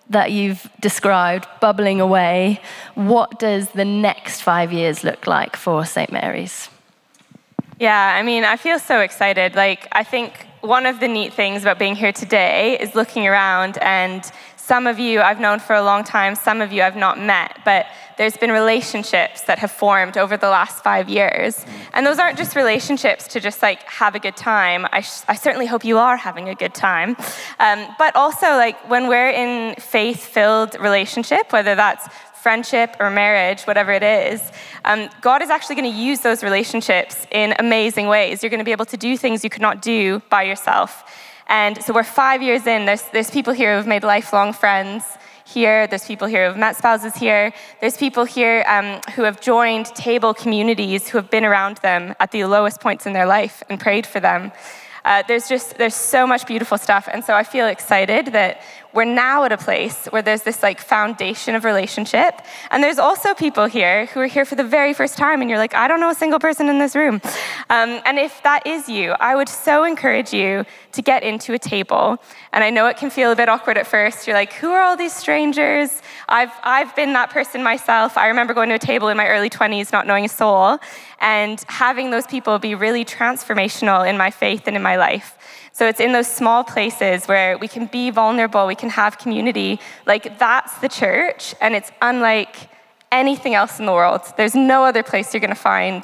that 0.10 0.32
you've 0.32 0.70
described 0.80 1.48
bubbling 1.60 2.00
away, 2.00 2.62
what 2.96 3.40
does 3.40 3.70
the 3.72 3.86
next 3.86 4.42
five 4.42 4.72
years 4.72 5.04
look 5.04 5.28
like 5.28 5.56
for 5.56 5.86
St. 5.86 6.12
Mary's? 6.12 6.70
Yeah, 7.80 8.16
I 8.16 8.22
mean, 8.24 8.44
I 8.44 8.56
feel 8.58 8.80
so 8.80 9.00
excited. 9.02 9.56
Like, 9.56 9.88
I 9.92 10.04
think 10.04 10.48
one 10.62 10.86
of 10.86 11.00
the 11.00 11.08
neat 11.08 11.34
things 11.34 11.64
about 11.64 11.80
being 11.80 11.96
here 11.96 12.12
today 12.14 12.78
is 12.80 12.96
looking 12.96 13.28
around, 13.28 13.78
and 13.80 14.24
some 14.56 14.88
of 14.88 15.00
you 15.00 15.20
I've 15.22 15.40
known 15.40 15.60
for 15.60 15.76
a 15.76 15.84
long 15.84 16.04
time, 16.04 16.36
some 16.36 16.62
of 16.62 16.72
you 16.72 16.84
I've 16.84 16.96
not 16.96 17.20
met, 17.20 17.60
but 17.66 17.86
there's 18.18 18.38
been 18.38 18.52
relationships 18.52 19.42
that 19.44 19.60
have 19.60 19.72
formed 19.72 20.18
over 20.18 20.38
the 20.38 20.50
last 20.50 20.84
five 20.84 21.10
years. 21.10 21.66
And 21.94 22.06
those 22.06 22.20
aren't 22.20 22.38
just 22.38 22.56
relationships 22.56 23.28
to 23.30 23.40
just 23.40 23.62
like 23.62 23.84
have 23.84 24.16
a 24.16 24.20
good 24.20 24.38
time. 24.38 24.86
I, 24.92 25.02
sh- 25.02 25.24
I 25.28 25.36
certainly 25.36 25.66
hope 25.66 25.84
you 25.84 25.98
are 25.98 26.18
having 26.18 26.50
a 26.50 26.56
good 26.56 26.74
time. 26.74 27.16
Um, 27.60 27.88
but 27.98 28.16
also, 28.16 28.48
like, 28.48 28.78
when 28.90 29.08
we're 29.08 29.30
in 29.30 29.76
faith 29.76 30.26
filled 30.26 30.76
relationship, 30.80 31.52
whether 31.52 31.76
that's 31.76 32.08
friendship 32.42 32.98
or 33.00 33.10
marriage, 33.10 33.64
whatever 33.64 33.92
it 33.92 34.04
is, 34.04 34.52
um, 34.84 35.10
God 35.22 35.42
is 35.42 35.50
actually 35.50 35.76
going 35.76 35.92
to 35.92 35.98
use 35.98 36.20
those 36.20 36.44
relationships 36.44 37.26
in 37.32 37.56
amazing 37.58 38.08
ways. 38.08 38.44
You're 38.44 38.50
going 38.50 38.60
to 38.60 38.66
be 38.66 38.74
able 38.74 38.86
to 38.86 38.98
do 38.98 39.18
things 39.18 39.44
you 39.44 39.50
could 39.50 39.62
not 39.62 39.82
do 39.82 40.22
by 40.30 40.44
yourself. 40.44 41.04
And 41.48 41.82
so 41.84 41.94
we're 41.94 42.04
five 42.04 42.42
years 42.42 42.68
in. 42.68 42.86
There's, 42.86 43.04
there's 43.14 43.32
people 43.32 43.54
here 43.54 43.78
who've 43.78 43.88
made 43.88 44.04
lifelong 44.04 44.54
friends 44.54 45.04
here. 45.54 45.88
There's 45.88 46.06
people 46.06 46.28
here 46.28 46.48
who've 46.48 46.58
met 46.58 46.76
spouses 46.76 47.16
here. 47.16 47.54
There's 47.80 47.98
people 47.98 48.26
here 48.26 48.64
um, 48.68 49.00
who 49.16 49.24
have 49.24 49.40
joined 49.40 49.86
table 49.88 50.34
communities 50.34 51.08
who 51.10 51.18
have 51.18 51.30
been 51.30 51.46
around 51.46 51.78
them 51.78 52.16
at 52.20 52.32
the 52.32 52.46
lowest 52.46 52.82
points 52.82 53.06
in 53.06 53.14
their 53.14 53.28
life 53.28 53.64
and 53.70 53.80
prayed 53.80 54.06
for 54.06 54.20
them. 54.20 54.52
Uh, 55.06 55.22
there's 55.28 55.50
just 55.50 55.78
there's 55.78 55.96
so 55.96 56.26
much 56.26 56.48
beautiful 56.48 56.78
stuff 56.78 57.10
and 57.12 57.26
so 57.26 57.34
i 57.34 57.44
feel 57.44 57.68
excited 57.68 58.28
that 58.28 58.62
we're 58.94 59.06
now 59.06 59.44
at 59.44 59.52
a 59.52 59.58
place 59.58 60.06
where 60.08 60.22
there's 60.22 60.44
this 60.44 60.62
like 60.62 60.80
foundation 60.80 61.56
of 61.56 61.66
relationship. 61.66 62.42
And 62.70 62.84
there's 62.84 63.00
also 63.00 63.34
people 63.34 63.66
here 63.66 64.06
who 64.08 64.20
are 64.20 64.28
here 64.28 64.46
for 64.46 64.56
the 64.56 64.64
very 64.64 64.94
first 64.94 65.18
time 65.18 65.42
and 65.42 65.50
you're 65.50 65.60
like 65.60 65.74
i 65.74 65.88
don't 65.88 66.00
know 66.00 66.10
a 66.10 66.16
single 66.16 66.40
person 66.40 66.70
in 66.70 66.78
this 66.78 66.96
room. 66.96 67.20
Um, 67.70 68.02
and 68.06 68.20
if 68.20 68.42
that 68.44 68.66
is 68.68 68.88
you 68.88 69.12
i 69.20 69.36
would 69.36 69.50
so 69.50 69.84
encourage 69.84 70.32
you 70.32 70.66
to 70.92 71.02
get 71.02 71.24
into 71.24 71.54
a 71.54 71.60
table. 71.60 72.18
And 72.52 72.64
i 72.64 72.70
know 72.70 72.86
it 72.88 72.98
can 72.98 73.10
feel 73.10 73.32
a 73.32 73.36
bit 73.36 73.50
awkward 73.50 73.78
at 73.78 73.88
first. 73.88 74.28
You're 74.28 74.36
like 74.36 74.54
who 74.54 74.70
are 74.70 74.84
all 74.84 74.96
these 74.96 75.16
strangers? 75.16 76.02
I've, 76.30 76.52
I've 76.64 76.96
been 76.96 77.14
that 77.14 77.32
person 77.32 77.64
myself. 77.64 78.18
I 78.18 78.28
remember 78.28 78.54
going 78.54 78.70
to 78.70 78.76
a 78.76 78.80
table 78.80 79.08
in 79.10 79.18
my 79.18 79.28
early 79.28 79.50
20s 79.50 79.92
not 79.92 80.06
knowing 80.06 80.26
a 80.26 80.30
soul 80.30 80.78
and 81.20 81.64
having 81.68 82.12
those 82.12 82.28
people 82.28 82.60
be 82.60 82.76
really 82.76 83.06
transformational 83.06 84.08
in 84.08 84.18
my 84.18 84.30
faith 84.30 84.68
and 84.68 84.76
in 84.76 84.84
my 84.84 84.98
life. 84.98 85.38
So 85.74 85.88
it's 85.88 86.00
in 86.00 86.14
those 86.14 86.28
small 86.28 86.64
places 86.64 87.26
where 87.26 87.58
we 87.58 87.68
can 87.68 87.88
be 87.88 88.12
vulnerable, 88.12 88.68
we 88.68 88.76
can 88.76 88.90
have 88.90 89.18
community. 89.18 89.80
Like 90.06 90.38
that's 90.38 90.78
the 90.78 90.88
church, 90.88 91.56
and 91.60 91.74
it's 91.76 91.92
unlike 92.02 92.56
anything 93.12 93.56
else 93.56 93.80
in 93.80 93.86
the 93.86 93.92
world. 93.92 94.22
There's 94.38 94.56
no 94.56 94.86
other 94.86 95.04
place 95.04 95.34
you're 95.34 95.42
going 95.42 95.50
to 95.50 95.56
find 95.56 96.02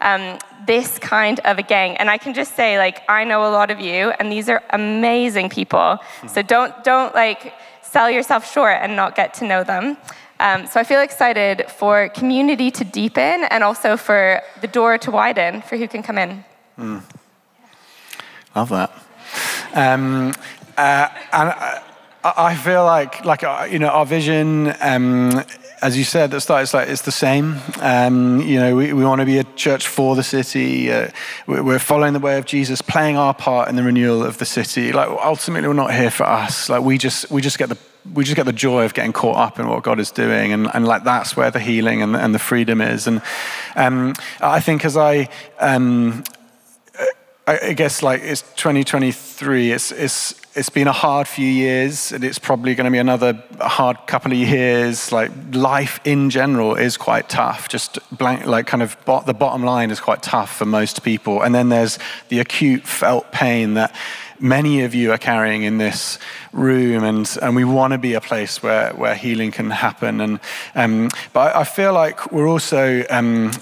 um, 0.00 0.38
this 0.66 0.98
kind 0.98 1.38
of 1.40 1.58
a 1.58 1.62
gang. 1.62 1.96
And 1.96 2.10
I 2.10 2.18
can 2.18 2.34
just 2.34 2.56
say, 2.56 2.76
like, 2.76 3.02
I 3.08 3.24
know 3.24 3.48
a 3.48 3.52
lot 3.52 3.70
of 3.70 3.80
you, 3.80 4.10
and 4.18 4.30
these 4.30 4.48
are 4.48 4.62
amazing 4.70 5.48
people. 5.48 5.98
So 6.28 6.42
don't 6.42 6.72
don't 6.82 7.14
like 7.14 7.54
sell 7.82 8.10
yourself 8.10 8.52
short 8.52 8.78
and 8.82 8.96
not 8.96 9.14
get 9.14 9.34
to 9.34 9.44
know 9.44 9.62
them. 9.62 9.96
Um, 10.40 10.66
so 10.66 10.80
I 10.80 10.84
feel 10.84 11.00
excited 11.00 11.70
for 11.70 12.08
community 12.08 12.72
to 12.72 12.84
deepen 12.84 13.44
and 13.44 13.62
also 13.62 13.96
for 13.96 14.42
the 14.60 14.66
door 14.66 14.98
to 14.98 15.10
widen 15.12 15.62
for 15.62 15.76
who 15.76 15.86
can 15.86 16.02
come 16.02 16.18
in. 16.18 16.44
Love 18.54 18.68
that. 18.70 18.92
Um, 19.74 20.32
uh, 20.76 21.08
and 21.32 21.48
I, 21.50 21.82
I 22.22 22.54
feel 22.54 22.84
like, 22.84 23.24
like 23.24 23.42
uh, 23.42 23.66
you 23.70 23.78
know, 23.78 23.88
our 23.88 24.06
vision, 24.06 24.72
um, 24.80 25.42
as 25.82 25.98
you 25.98 26.04
said 26.04 26.24
at 26.24 26.30
the 26.30 26.40
start, 26.40 26.62
it's 26.62 26.72
like 26.72 26.88
it's 26.88 27.02
the 27.02 27.12
same. 27.12 27.56
Um, 27.80 28.40
you 28.40 28.58
know, 28.58 28.76
we, 28.76 28.92
we 28.92 29.04
want 29.04 29.20
to 29.20 29.26
be 29.26 29.38
a 29.38 29.44
church 29.56 29.88
for 29.88 30.14
the 30.16 30.22
city. 30.22 30.90
Uh, 30.90 31.10
we- 31.46 31.60
we're 31.60 31.78
following 31.78 32.12
the 32.12 32.20
way 32.20 32.38
of 32.38 32.46
Jesus, 32.46 32.80
playing 32.80 33.16
our 33.16 33.34
part 33.34 33.68
in 33.68 33.76
the 33.76 33.82
renewal 33.82 34.24
of 34.24 34.38
the 34.38 34.46
city. 34.46 34.92
Like 34.92 35.08
ultimately, 35.08 35.68
we're 35.68 35.74
not 35.74 35.92
here 35.92 36.10
for 36.10 36.24
us. 36.24 36.68
Like 36.68 36.82
we 36.82 36.96
just 36.96 37.30
we 37.30 37.42
just 37.42 37.58
get 37.58 37.68
the 37.68 37.78
we 38.14 38.22
just 38.24 38.36
get 38.36 38.46
the 38.46 38.52
joy 38.52 38.84
of 38.84 38.94
getting 38.94 39.12
caught 39.12 39.36
up 39.36 39.58
in 39.58 39.66
what 39.68 39.82
God 39.82 39.98
is 39.98 40.10
doing, 40.10 40.52
and, 40.52 40.68
and 40.74 40.86
like 40.86 41.04
that's 41.04 41.36
where 41.36 41.50
the 41.50 41.60
healing 41.60 42.02
and, 42.02 42.14
and 42.14 42.34
the 42.34 42.38
freedom 42.38 42.80
is. 42.80 43.06
And 43.06 43.20
um, 43.76 44.14
I 44.40 44.60
think 44.60 44.84
as 44.84 44.96
I 44.96 45.28
um, 45.58 46.22
I 47.46 47.74
guess 47.74 48.02
like 48.02 48.22
it's 48.22 48.40
2023. 48.56 49.70
It's 49.70 49.92
it's 49.92 50.34
it's 50.54 50.70
been 50.70 50.88
a 50.88 50.92
hard 50.92 51.28
few 51.28 51.46
years, 51.46 52.10
and 52.10 52.24
it's 52.24 52.38
probably 52.38 52.74
going 52.74 52.86
to 52.86 52.90
be 52.90 52.98
another 52.98 53.42
hard 53.60 53.98
couple 54.06 54.32
of 54.32 54.38
years. 54.38 55.12
Like 55.12 55.30
life 55.52 56.00
in 56.04 56.30
general 56.30 56.74
is 56.74 56.96
quite 56.96 57.28
tough. 57.28 57.68
Just 57.68 57.98
blank, 58.16 58.46
like 58.46 58.66
kind 58.66 58.82
of 58.82 58.96
bo- 59.04 59.24
the 59.26 59.34
bottom 59.34 59.62
line 59.62 59.90
is 59.90 60.00
quite 60.00 60.22
tough 60.22 60.56
for 60.56 60.64
most 60.64 61.02
people. 61.02 61.42
And 61.42 61.54
then 61.54 61.68
there's 61.68 61.98
the 62.30 62.40
acute 62.40 62.86
felt 62.86 63.30
pain 63.30 63.74
that 63.74 63.94
many 64.40 64.82
of 64.82 64.94
you 64.94 65.12
are 65.12 65.18
carrying 65.18 65.64
in 65.64 65.76
this 65.76 66.18
room, 66.54 67.04
and 67.04 67.36
and 67.42 67.54
we 67.54 67.64
want 67.64 67.92
to 67.92 67.98
be 67.98 68.14
a 68.14 68.22
place 68.22 68.62
where 68.62 68.94
where 68.94 69.14
healing 69.14 69.50
can 69.50 69.68
happen. 69.68 70.22
And 70.22 70.40
um, 70.74 71.10
but 71.34 71.54
I 71.54 71.60
I 71.60 71.64
feel 71.64 71.92
like 71.92 72.32
we're 72.32 72.48
also. 72.48 73.04
Um, 73.10 73.52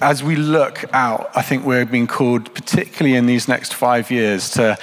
as 0.00 0.22
we 0.22 0.36
look 0.36 0.84
out, 0.92 1.30
I 1.34 1.42
think 1.42 1.64
we're 1.64 1.84
being 1.84 2.06
called, 2.06 2.54
particularly 2.54 3.16
in 3.16 3.26
these 3.26 3.48
next 3.48 3.74
five 3.74 4.10
years, 4.10 4.50
to, 4.50 4.76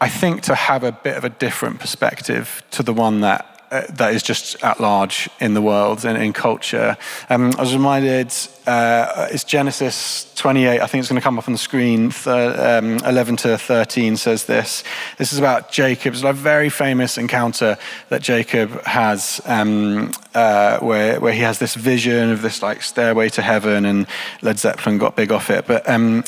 I 0.00 0.08
think, 0.08 0.42
to 0.42 0.54
have 0.54 0.84
a 0.84 0.92
bit 0.92 1.16
of 1.16 1.24
a 1.24 1.30
different 1.30 1.80
perspective 1.80 2.62
to 2.72 2.82
the 2.82 2.92
one 2.92 3.20
that. 3.20 3.59
Uh, 3.70 3.82
that 3.88 4.12
is 4.12 4.20
just 4.20 4.60
at 4.64 4.80
large 4.80 5.30
in 5.38 5.54
the 5.54 5.62
world 5.62 6.04
and 6.04 6.20
in 6.20 6.32
culture. 6.32 6.96
Um, 7.28 7.52
I 7.56 7.60
was 7.60 7.72
reminded, 7.72 8.34
uh, 8.66 9.28
it's 9.30 9.44
Genesis 9.44 10.34
28, 10.34 10.80
I 10.80 10.86
think 10.88 11.02
it's 11.02 11.08
going 11.08 11.20
to 11.20 11.22
come 11.22 11.38
up 11.38 11.46
on 11.46 11.52
the 11.52 11.58
screen, 11.58 12.12
um, 12.26 12.98
11 13.06 13.36
to 13.36 13.56
13 13.56 14.16
says 14.16 14.46
this. 14.46 14.82
This 15.18 15.32
is 15.32 15.38
about 15.38 15.70
Jacob. 15.70 16.14
It's 16.14 16.24
a 16.24 16.32
very 16.32 16.68
famous 16.68 17.16
encounter 17.16 17.78
that 18.08 18.22
Jacob 18.22 18.82
has 18.82 19.40
um, 19.44 20.10
uh, 20.34 20.80
where, 20.80 21.20
where 21.20 21.32
he 21.32 21.42
has 21.42 21.60
this 21.60 21.76
vision 21.76 22.32
of 22.32 22.42
this 22.42 22.62
like 22.62 22.82
stairway 22.82 23.28
to 23.28 23.42
heaven 23.42 23.86
and 23.86 24.08
Led 24.42 24.58
Zeppelin 24.58 24.98
got 24.98 25.14
big 25.14 25.30
off 25.30 25.48
it. 25.48 25.68
But 25.68 25.88
um, 25.88 26.24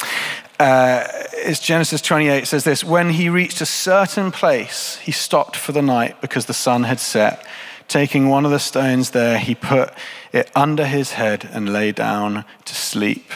uh, 0.62 1.08
it's 1.32 1.58
Genesis 1.58 2.00
28 2.00 2.46
says 2.46 2.62
this 2.62 2.84
When 2.84 3.10
he 3.10 3.28
reached 3.28 3.60
a 3.60 3.66
certain 3.66 4.30
place, 4.30 4.96
he 5.02 5.10
stopped 5.10 5.56
for 5.56 5.72
the 5.72 5.82
night 5.82 6.20
because 6.20 6.46
the 6.46 6.54
sun 6.54 6.84
had 6.84 7.00
set. 7.00 7.44
Taking 7.88 8.28
one 8.28 8.44
of 8.44 8.52
the 8.52 8.60
stones 8.60 9.10
there, 9.10 9.38
he 9.38 9.56
put 9.56 9.92
it 10.32 10.50
under 10.54 10.86
his 10.86 11.12
head 11.12 11.48
and 11.52 11.72
lay 11.72 11.90
down 11.90 12.44
to 12.64 12.74
sleep. 12.74 13.32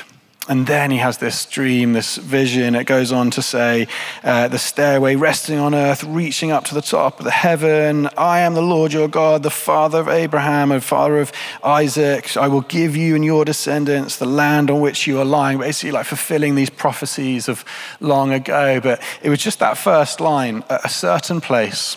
And 0.48 0.64
then 0.68 0.92
he 0.92 0.98
has 0.98 1.18
this 1.18 1.44
dream, 1.44 1.92
this 1.92 2.16
vision. 2.16 2.76
It 2.76 2.84
goes 2.84 3.10
on 3.10 3.30
to 3.32 3.42
say, 3.42 3.88
uh, 4.22 4.46
the 4.46 4.60
stairway 4.60 5.16
resting 5.16 5.58
on 5.58 5.74
earth, 5.74 6.04
reaching 6.04 6.52
up 6.52 6.64
to 6.66 6.74
the 6.74 6.82
top 6.82 7.18
of 7.18 7.24
the 7.24 7.32
heaven. 7.32 8.08
I 8.16 8.40
am 8.40 8.54
the 8.54 8.62
Lord 8.62 8.92
your 8.92 9.08
God, 9.08 9.42
the 9.42 9.50
Father 9.50 9.98
of 9.98 10.08
Abraham 10.08 10.70
and 10.70 10.84
Father 10.84 11.18
of 11.18 11.32
Isaac. 11.64 12.36
I 12.36 12.46
will 12.46 12.60
give 12.60 12.94
you 12.94 13.16
and 13.16 13.24
your 13.24 13.44
descendants 13.44 14.18
the 14.18 14.26
land 14.26 14.70
on 14.70 14.80
which 14.80 15.08
you 15.08 15.18
are 15.18 15.24
lying. 15.24 15.58
Basically, 15.58 15.90
like 15.90 16.06
fulfilling 16.06 16.54
these 16.54 16.70
prophecies 16.70 17.48
of 17.48 17.64
long 17.98 18.32
ago. 18.32 18.80
But 18.80 19.02
it 19.22 19.30
was 19.30 19.40
just 19.40 19.58
that 19.58 19.76
first 19.76 20.20
line 20.20 20.62
at 20.70 20.84
a 20.84 20.88
certain 20.88 21.40
place. 21.40 21.96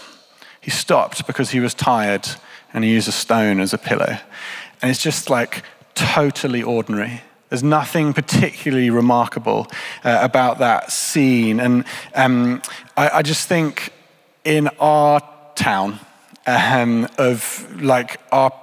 He 0.60 0.72
stopped 0.72 1.28
because 1.28 1.52
he 1.52 1.60
was 1.60 1.76
tired 1.76 2.28
and 2.74 2.84
he 2.84 2.90
used 2.90 3.08
a 3.08 3.12
stone 3.12 3.60
as 3.60 3.74
a 3.76 3.78
pillow. 3.78 4.18
And 4.82 4.90
it's 4.90 5.02
just 5.02 5.30
like 5.30 5.64
totally 5.94 6.64
ordinary 6.64 7.22
There's 7.50 7.64
nothing 7.64 8.14
particularly 8.14 8.90
remarkable 8.90 9.68
uh, 10.04 10.20
about 10.22 10.60
that 10.60 10.92
scene. 10.92 11.60
And 11.60 11.84
um, 12.16 12.62
I, 12.96 13.10
I, 13.10 13.22
just 13.22 13.48
think 13.48 13.92
in 14.44 14.70
our 14.80 15.22
town, 15.56 16.00
um, 16.46 17.08
of 17.18 17.68
like 17.82 18.20
our 18.32 18.54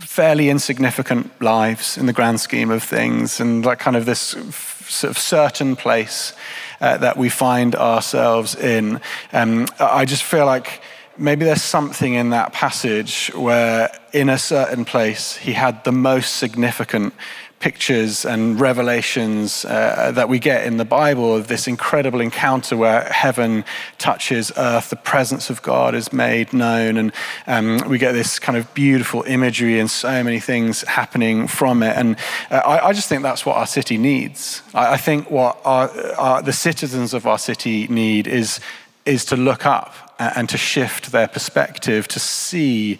fairly 0.00 0.48
insignificant 0.48 1.40
lives 1.40 1.96
in 1.96 2.06
the 2.06 2.12
grand 2.12 2.40
scheme 2.40 2.70
of 2.70 2.82
things, 2.82 3.40
and 3.40 3.64
like 3.64 3.78
kind 3.78 3.96
of 3.96 4.06
this 4.06 4.20
sort 4.20 5.10
of 5.10 5.18
certain 5.18 5.76
place 5.76 6.32
uh, 6.80 6.96
that 6.98 7.16
we 7.16 7.28
find 7.28 7.76
ourselves 7.76 8.54
in, 8.56 9.00
um, 9.32 9.66
I 9.78 10.04
just 10.04 10.22
feel 10.22 10.46
like 10.46 10.82
maybe 11.16 11.44
there's 11.44 11.62
something 11.62 12.14
in 12.14 12.30
that 12.30 12.52
passage 12.52 13.30
where, 13.34 13.90
in 14.12 14.28
a 14.28 14.38
certain 14.38 14.84
place, 14.84 15.36
he 15.36 15.52
had 15.52 15.84
the 15.84 15.92
most 15.92 16.36
significant 16.36 17.14
pictures 17.60 18.24
and 18.24 18.58
revelations 18.58 19.66
uh, 19.66 20.10
that 20.14 20.30
we 20.30 20.38
get 20.38 20.66
in 20.66 20.78
the 20.78 20.84
Bible 20.84 21.36
of 21.36 21.46
this 21.46 21.68
incredible 21.68 22.20
encounter 22.20 22.74
where 22.74 23.02
heaven 23.04 23.64
touches 23.98 24.50
earth, 24.56 24.88
the 24.88 24.96
presence 24.96 25.50
of 25.50 25.60
God 25.60 25.94
is 25.94 26.10
made 26.10 26.54
known, 26.54 26.96
and 26.96 27.12
um, 27.46 27.78
we 27.86 27.98
get 27.98 28.12
this 28.12 28.38
kind 28.38 28.56
of 28.56 28.72
beautiful 28.72 29.22
imagery 29.24 29.78
and 29.78 29.90
so 29.90 30.24
many 30.24 30.40
things 30.40 30.80
happening 30.82 31.46
from 31.46 31.82
it. 31.82 31.96
And 31.98 32.16
uh, 32.50 32.62
I, 32.64 32.88
I, 32.88 32.92
just 32.94 33.10
think 33.10 33.22
that's 33.22 33.44
what 33.44 33.58
our 33.58 33.66
city 33.66 33.98
needs. 33.98 34.62
I, 34.72 34.94
I 34.94 34.96
think 34.96 35.30
what 35.30 35.60
our, 35.62 35.90
our, 36.16 36.42
the 36.42 36.54
citizens 36.54 37.12
of 37.12 37.26
our 37.26 37.38
city 37.38 37.86
need 37.88 38.26
is, 38.26 38.58
is 39.04 39.26
to 39.26 39.36
look 39.36 39.66
up 39.66 39.94
and 40.18 40.48
to 40.48 40.56
shift 40.56 41.12
their 41.12 41.28
perspective, 41.28 42.08
to 42.08 42.18
see 42.18 42.98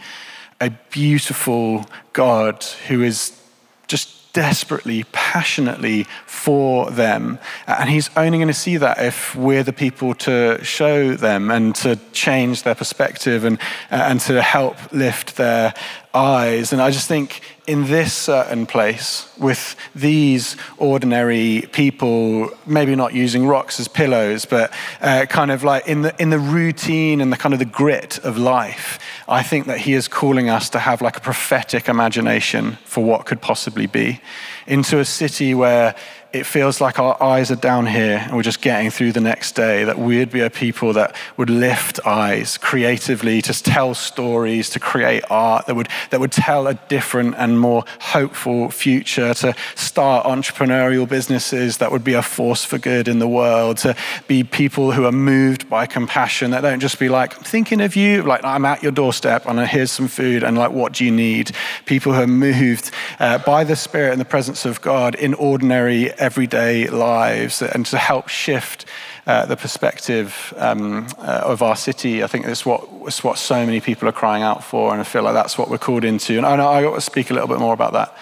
a 0.60 0.70
beautiful 0.90 1.86
God 2.12 2.62
who 2.88 3.02
is 3.02 3.40
just 3.88 4.19
desperately, 4.32 5.04
passionately 5.12 6.04
for 6.26 6.90
them. 6.90 7.38
And 7.66 7.90
he's 7.90 8.10
only 8.16 8.38
going 8.38 8.48
to 8.48 8.54
see 8.54 8.76
that 8.76 9.02
if 9.02 9.34
we're 9.34 9.62
the 9.62 9.72
people 9.72 10.14
to 10.14 10.62
show 10.62 11.14
them 11.14 11.50
and 11.50 11.74
to 11.76 11.96
change 12.12 12.62
their 12.62 12.74
perspective 12.74 13.44
and, 13.44 13.58
uh, 13.90 14.06
and 14.08 14.20
to 14.20 14.42
help 14.42 14.76
lift 14.92 15.36
their 15.36 15.74
eyes. 16.14 16.72
And 16.72 16.82
I 16.82 16.90
just 16.90 17.06
think 17.06 17.40
in 17.66 17.86
this 17.86 18.12
certain 18.12 18.66
place, 18.66 19.30
with 19.38 19.76
these 19.94 20.56
ordinary 20.76 21.68
people, 21.72 22.50
maybe 22.66 22.96
not 22.96 23.14
using 23.14 23.46
rocks 23.46 23.78
as 23.78 23.86
pillows, 23.86 24.44
but 24.44 24.72
uh, 25.00 25.26
kind 25.26 25.50
of 25.50 25.62
like 25.62 25.86
in 25.86 26.02
the, 26.02 26.14
in 26.20 26.30
the 26.30 26.38
routine 26.38 27.20
and 27.20 27.32
the 27.32 27.36
kind 27.36 27.52
of 27.52 27.58
the 27.58 27.64
grit 27.64 28.18
of 28.18 28.36
life, 28.36 28.98
I 29.28 29.42
think 29.42 29.66
that 29.66 29.78
he 29.78 29.92
is 29.92 30.08
calling 30.08 30.48
us 30.48 30.68
to 30.70 30.80
have 30.80 31.00
like 31.00 31.16
a 31.16 31.20
prophetic 31.20 31.88
imagination 31.88 32.78
for 32.84 33.04
what 33.04 33.26
could 33.26 33.40
possibly 33.40 33.86
be. 33.86 34.20
Into 34.66 34.98
a 34.98 35.04
city 35.04 35.54
where 35.54 35.94
it 36.32 36.46
feels 36.46 36.80
like 36.80 36.98
our 36.98 37.20
eyes 37.20 37.50
are 37.50 37.56
down 37.56 37.86
here 37.86 38.18
and 38.24 38.36
we're 38.36 38.42
just 38.42 38.62
getting 38.62 38.90
through 38.90 39.12
the 39.12 39.20
next 39.20 39.52
day, 39.56 39.82
that 39.84 39.98
we'd 39.98 40.30
be 40.30 40.40
a 40.40 40.50
people 40.50 40.92
that 40.92 41.16
would 41.36 41.50
lift 41.50 41.98
eyes 42.06 42.56
creatively, 42.56 43.42
to 43.42 43.62
tell 43.62 43.94
stories, 43.94 44.70
to 44.70 44.78
create 44.78 45.24
art 45.28 45.66
that 45.66 45.74
would, 45.74 45.88
that 46.10 46.20
would 46.20 46.30
tell 46.30 46.68
a 46.68 46.74
different 46.74 47.34
and 47.36 47.58
more 47.58 47.84
hopeful 48.00 48.70
future, 48.70 49.34
to 49.34 49.54
start 49.74 50.24
entrepreneurial 50.24 51.08
businesses 51.08 51.78
that 51.78 51.90
would 51.90 52.04
be 52.04 52.14
a 52.14 52.22
force 52.22 52.64
for 52.64 52.78
good 52.78 53.08
in 53.08 53.18
the 53.18 53.28
world, 53.28 53.76
to 53.78 53.96
be 54.28 54.44
people 54.44 54.92
who 54.92 55.04
are 55.06 55.12
moved 55.12 55.68
by 55.68 55.84
compassion, 55.84 56.52
that 56.52 56.60
don't 56.60 56.80
just 56.80 56.98
be 57.00 57.08
like, 57.08 57.36
I'm 57.36 57.44
thinking 57.44 57.80
of 57.80 57.96
you, 57.96 58.22
like, 58.22 58.44
I'm 58.44 58.64
at 58.64 58.82
your 58.82 58.92
doorstep 58.92 59.46
and 59.46 59.58
here's 59.60 59.90
some 59.90 60.06
food 60.06 60.44
and 60.44 60.56
like, 60.56 60.70
what 60.70 60.92
do 60.92 61.04
you 61.04 61.10
need? 61.10 61.50
People 61.86 62.12
who 62.12 62.22
are 62.22 62.26
moved 62.26 62.92
uh, 63.18 63.38
by 63.38 63.64
the 63.64 63.74
Spirit 63.74 64.12
and 64.12 64.20
the 64.20 64.24
presence 64.24 64.64
of 64.64 64.80
God 64.80 65.16
in 65.16 65.34
ordinary 65.34 66.12
everyday 66.20 66.86
lives 66.88 67.62
and 67.62 67.86
to 67.86 67.98
help 67.98 68.28
shift 68.28 68.84
uh, 69.26 69.46
the 69.46 69.56
perspective 69.56 70.54
um, 70.56 71.06
uh, 71.18 71.42
of 71.44 71.62
our 71.62 71.76
city. 71.76 72.22
I 72.22 72.26
think 72.26 72.46
it's 72.46 72.64
what, 72.64 72.88
it's 73.06 73.24
what 73.24 73.38
so 73.38 73.64
many 73.66 73.80
people 73.80 74.08
are 74.08 74.12
crying 74.12 74.42
out 74.42 74.62
for, 74.62 74.92
and 74.92 75.00
I 75.00 75.04
feel 75.04 75.22
like 75.22 75.34
that's 75.34 75.58
what 75.58 75.68
we're 75.68 75.78
called 75.78 76.04
into. 76.04 76.36
And 76.36 76.46
I 76.46 76.56
know 76.56 76.68
I 76.68 76.82
got 76.82 76.94
to 76.94 77.00
speak 77.00 77.30
a 77.30 77.34
little 77.34 77.48
bit 77.48 77.58
more 77.58 77.74
about 77.74 77.92
that 77.92 78.16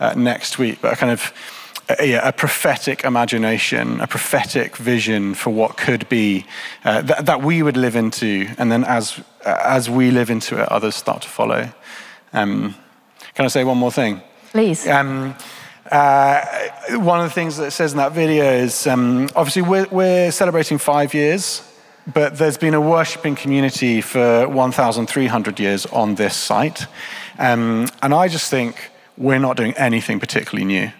uh, 0.00 0.14
next 0.14 0.58
week, 0.58 0.80
but 0.80 0.92
a 0.92 0.96
kind 0.96 1.12
of 1.12 1.32
uh, 1.88 2.02
yeah, 2.02 2.26
a 2.26 2.32
prophetic 2.32 3.04
imagination, 3.04 4.00
a 4.00 4.06
prophetic 4.06 4.76
vision 4.76 5.34
for 5.34 5.50
what 5.50 5.76
could 5.76 6.08
be 6.08 6.46
uh, 6.84 7.02
that, 7.02 7.26
that 7.26 7.42
we 7.42 7.62
would 7.62 7.76
live 7.76 7.94
into, 7.94 8.48
and 8.56 8.72
then 8.72 8.84
as 8.84 9.20
as 9.44 9.90
we 9.90 10.10
live 10.10 10.30
into 10.30 10.58
it, 10.60 10.66
others 10.70 10.94
start 10.94 11.20
to 11.22 11.28
follow. 11.28 11.70
Um, 12.32 12.74
can 13.34 13.44
I 13.44 13.48
say 13.48 13.64
one 13.64 13.76
more 13.76 13.92
thing? 13.92 14.22
Please. 14.50 14.88
Um, 14.88 15.34
uh, 15.90 16.44
one 16.90 17.20
of 17.20 17.28
the 17.28 17.34
things 17.34 17.56
that 17.58 17.66
it 17.66 17.70
says 17.72 17.92
in 17.92 17.98
that 17.98 18.12
video 18.12 18.44
is 18.44 18.86
um, 18.86 19.28
obviously 19.36 19.62
we're, 19.62 19.86
we're, 19.90 20.30
celebrating 20.30 20.78
five 20.78 21.12
years, 21.12 21.62
but 22.12 22.38
there's 22.38 22.56
been 22.56 22.74
a 22.74 22.80
worshipping 22.80 23.34
community 23.34 24.00
for 24.00 24.48
1,300 24.48 25.60
years 25.60 25.86
on 25.86 26.14
this 26.14 26.34
site. 26.36 26.86
Um, 27.38 27.88
and 28.02 28.14
I 28.14 28.28
just 28.28 28.50
think 28.50 28.90
we're 29.18 29.38
not 29.38 29.56
doing 29.56 29.74
anything 29.74 30.20
particularly 30.20 30.64
new. 30.64 30.90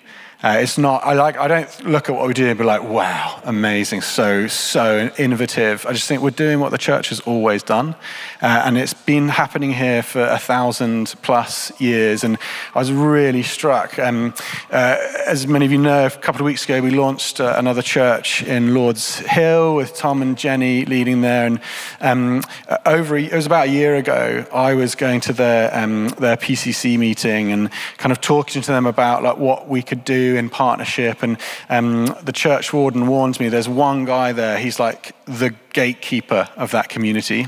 Uh, 0.45 0.59
it's 0.59 0.77
not, 0.77 1.03
I 1.07 1.15
like, 1.15 1.39
I 1.39 1.49
don't 1.49 1.87
look 1.87 2.11
at 2.11 2.15
what 2.15 2.29
we 2.29 2.35
do 2.35 2.47
and 2.47 2.59
be 2.59 2.65
like, 2.65 2.83
wow, 2.83 3.41
amazing, 3.45 4.03
so, 4.03 4.47
so 4.47 5.11
innovative. 5.17 5.87
I 5.87 5.95
just 5.95 6.07
think 6.07 6.21
we're 6.21 6.33
doing 6.33 6.61
what 6.61 6.71
the 6.71 6.77
church 6.77 7.09
has 7.09 7.21
always 7.21 7.63
done. 7.63 7.95
Uh, 8.43 8.63
and 8.67 8.77
it's 8.77 8.93
been 8.93 9.31
happening 9.31 9.73
here 9.73 10.03
for 10.03 10.21
a 10.21 10.39
thousand 10.39 11.15
plus 11.23 11.73
years. 11.81 12.25
And 12.25 12.37
I 12.75 12.79
was 12.79 12.93
really 12.93 13.43
struck. 13.43 13.99
Um, 13.99 14.35
uh, 14.71 14.99
as 15.25 15.47
many 15.47 15.65
of 15.65 15.73
you 15.73 15.79
know, 15.79 16.05
a 16.05 16.11
couple 16.11 16.43
of 16.43 16.45
weeks 16.45 16.63
ago, 16.67 16.83
we 16.83 16.91
launched 16.91 17.41
uh, 17.41 17.55
another 17.57 17.81
church 17.81 18.43
in 18.43 18.75
Lordshill 18.75 19.77
with 19.77 19.97
Tom 19.97 20.21
and 20.21 20.37
Jenny 20.37 20.85
leading 20.85 21.23
there. 21.23 21.47
And 21.47 21.61
um, 22.03 22.43
over, 22.85 23.17
it 23.17 23.33
was 23.33 23.47
about 23.47 23.69
a 23.69 23.71
year 23.71 23.97
ago, 23.97 24.45
I 24.53 24.75
was 24.75 24.95
going 24.95 25.23
to 25.23 25.33
their, 25.33 25.75
um, 25.75 26.09
their 26.19 26.37
PCC 26.37 26.99
meeting 26.99 27.51
and 27.51 27.71
kind 27.97 28.13
of 28.13 28.21
talking 28.21 28.61
to 28.61 28.71
them 28.71 28.85
about 28.85 29.23
like 29.23 29.39
what 29.39 29.71
we 29.71 29.81
could 29.81 30.05
do 30.05 30.34
in 30.37 30.51
partnership. 30.51 31.23
And 31.23 31.39
um, 31.69 32.07
the 32.23 32.33
church 32.33 32.73
warden 32.73 33.07
warns 33.07 33.41
me 33.41 33.49
there's 33.49 33.69
one 33.69 34.05
guy 34.05 34.33
there, 34.33 34.59
he's 34.59 34.79
like 34.79 35.15
the 35.27 35.55
gatekeeper 35.73 36.49
of 36.57 36.71
that 36.73 36.89
community. 36.89 37.47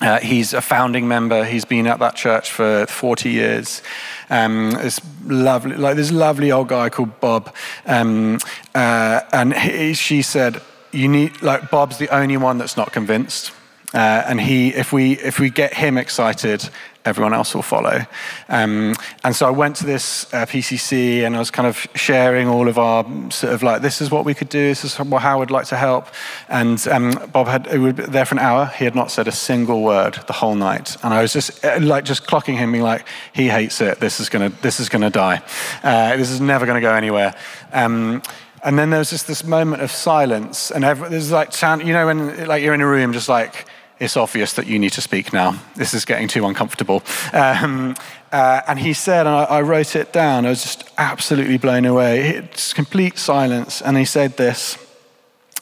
Uh, 0.00 0.18
he's 0.18 0.52
a 0.52 0.60
founding 0.60 1.06
member. 1.06 1.44
He's 1.44 1.64
been 1.64 1.86
at 1.86 2.00
that 2.00 2.16
church 2.16 2.50
for 2.50 2.84
40 2.86 3.30
years. 3.30 3.80
Um, 4.28 4.72
this 4.72 5.00
lovely, 5.24 5.76
like 5.76 5.96
this 5.96 6.10
lovely 6.10 6.50
old 6.50 6.68
guy 6.68 6.88
called 6.88 7.20
Bob, 7.20 7.54
um, 7.86 8.38
uh, 8.74 9.20
and 9.32 9.54
he, 9.54 9.94
she 9.94 10.22
said, 10.22 10.60
"You 10.90 11.06
need 11.06 11.42
like 11.42 11.70
Bob's 11.70 11.98
the 11.98 12.08
only 12.08 12.36
one 12.36 12.58
that's 12.58 12.76
not 12.76 12.92
convinced." 12.92 13.52
Uh, 13.94 14.24
and 14.26 14.40
he, 14.40 14.74
if 14.74 14.92
we 14.92 15.12
if 15.18 15.38
we 15.38 15.48
get 15.48 15.74
him 15.74 15.96
excited, 15.96 16.68
everyone 17.04 17.34
else 17.34 17.54
will 17.54 17.62
follow. 17.62 18.00
Um, 18.48 18.94
and 19.24 19.36
so 19.36 19.46
I 19.46 19.50
went 19.50 19.76
to 19.76 19.86
this 19.86 20.32
uh, 20.32 20.46
PCC 20.46 21.22
and 21.24 21.36
I 21.36 21.38
was 21.38 21.50
kind 21.50 21.68
of 21.68 21.86
sharing 21.94 22.48
all 22.48 22.68
of 22.68 22.78
our 22.78 23.04
sort 23.30 23.52
of 23.52 23.62
like, 23.62 23.82
this 23.82 24.00
is 24.00 24.10
what 24.10 24.24
we 24.24 24.34
could 24.34 24.48
do, 24.48 24.68
this 24.68 24.84
is 24.84 24.94
how 24.96 25.42
I'd 25.42 25.50
like 25.50 25.66
to 25.66 25.76
help. 25.76 26.08
And 26.48 26.86
um, 26.88 27.30
Bob 27.32 27.46
had, 27.46 27.70
we 27.72 27.78
were 27.78 27.92
there 27.92 28.24
for 28.24 28.34
an 28.34 28.38
hour. 28.38 28.66
He 28.66 28.84
had 28.84 28.94
not 28.94 29.10
said 29.10 29.28
a 29.28 29.32
single 29.32 29.82
word 29.82 30.18
the 30.26 30.32
whole 30.32 30.54
night. 30.54 30.96
And 31.02 31.12
I 31.12 31.20
was 31.20 31.32
just 31.32 31.64
uh, 31.64 31.78
like, 31.80 32.04
just 32.04 32.26
clocking 32.26 32.56
him, 32.56 32.72
being 32.72 32.84
like, 32.84 33.06
he 33.32 33.48
hates 33.48 33.80
it. 33.80 34.00
This 34.00 34.20
is 34.20 34.28
to, 34.30 34.56
this 34.62 34.80
is 34.80 34.88
to 35.02 35.10
die. 35.10 35.42
Uh, 35.82 36.16
this 36.16 36.30
is 36.30 36.40
never 36.40 36.66
to 36.66 36.80
go 36.80 36.94
anywhere. 36.94 37.34
Um, 37.72 38.22
and 38.64 38.78
then 38.78 38.88
there 38.88 38.98
was 38.98 39.10
just 39.10 39.26
this 39.26 39.44
moment 39.44 39.82
of 39.82 39.90
silence, 39.90 40.70
and 40.70 40.84
every, 40.84 41.10
there's 41.10 41.30
like 41.30 41.52
you 41.80 41.92
know, 41.92 42.06
when 42.06 42.46
like 42.46 42.62
you're 42.62 42.72
in 42.72 42.80
a 42.80 42.86
room, 42.86 43.12
just 43.12 43.28
like 43.28 43.66
it's 44.00 44.16
obvious 44.16 44.52
that 44.54 44.66
you 44.66 44.78
need 44.78 44.92
to 44.92 45.00
speak 45.00 45.32
now. 45.32 45.60
This 45.76 45.94
is 45.94 46.04
getting 46.04 46.28
too 46.28 46.44
uncomfortable. 46.46 47.02
Um, 47.32 47.94
uh, 48.32 48.62
and 48.66 48.78
he 48.78 48.92
said, 48.92 49.26
and 49.26 49.36
I, 49.36 49.44
I, 49.44 49.62
wrote 49.62 49.94
it 49.94 50.12
down, 50.12 50.44
I 50.44 50.50
was 50.50 50.62
just 50.62 50.90
absolutely 50.98 51.58
blown 51.58 51.84
away. 51.84 52.28
It's 52.28 52.72
complete 52.72 53.18
silence. 53.18 53.80
And 53.80 53.96
he 53.96 54.04
said 54.04 54.36
this 54.36 54.76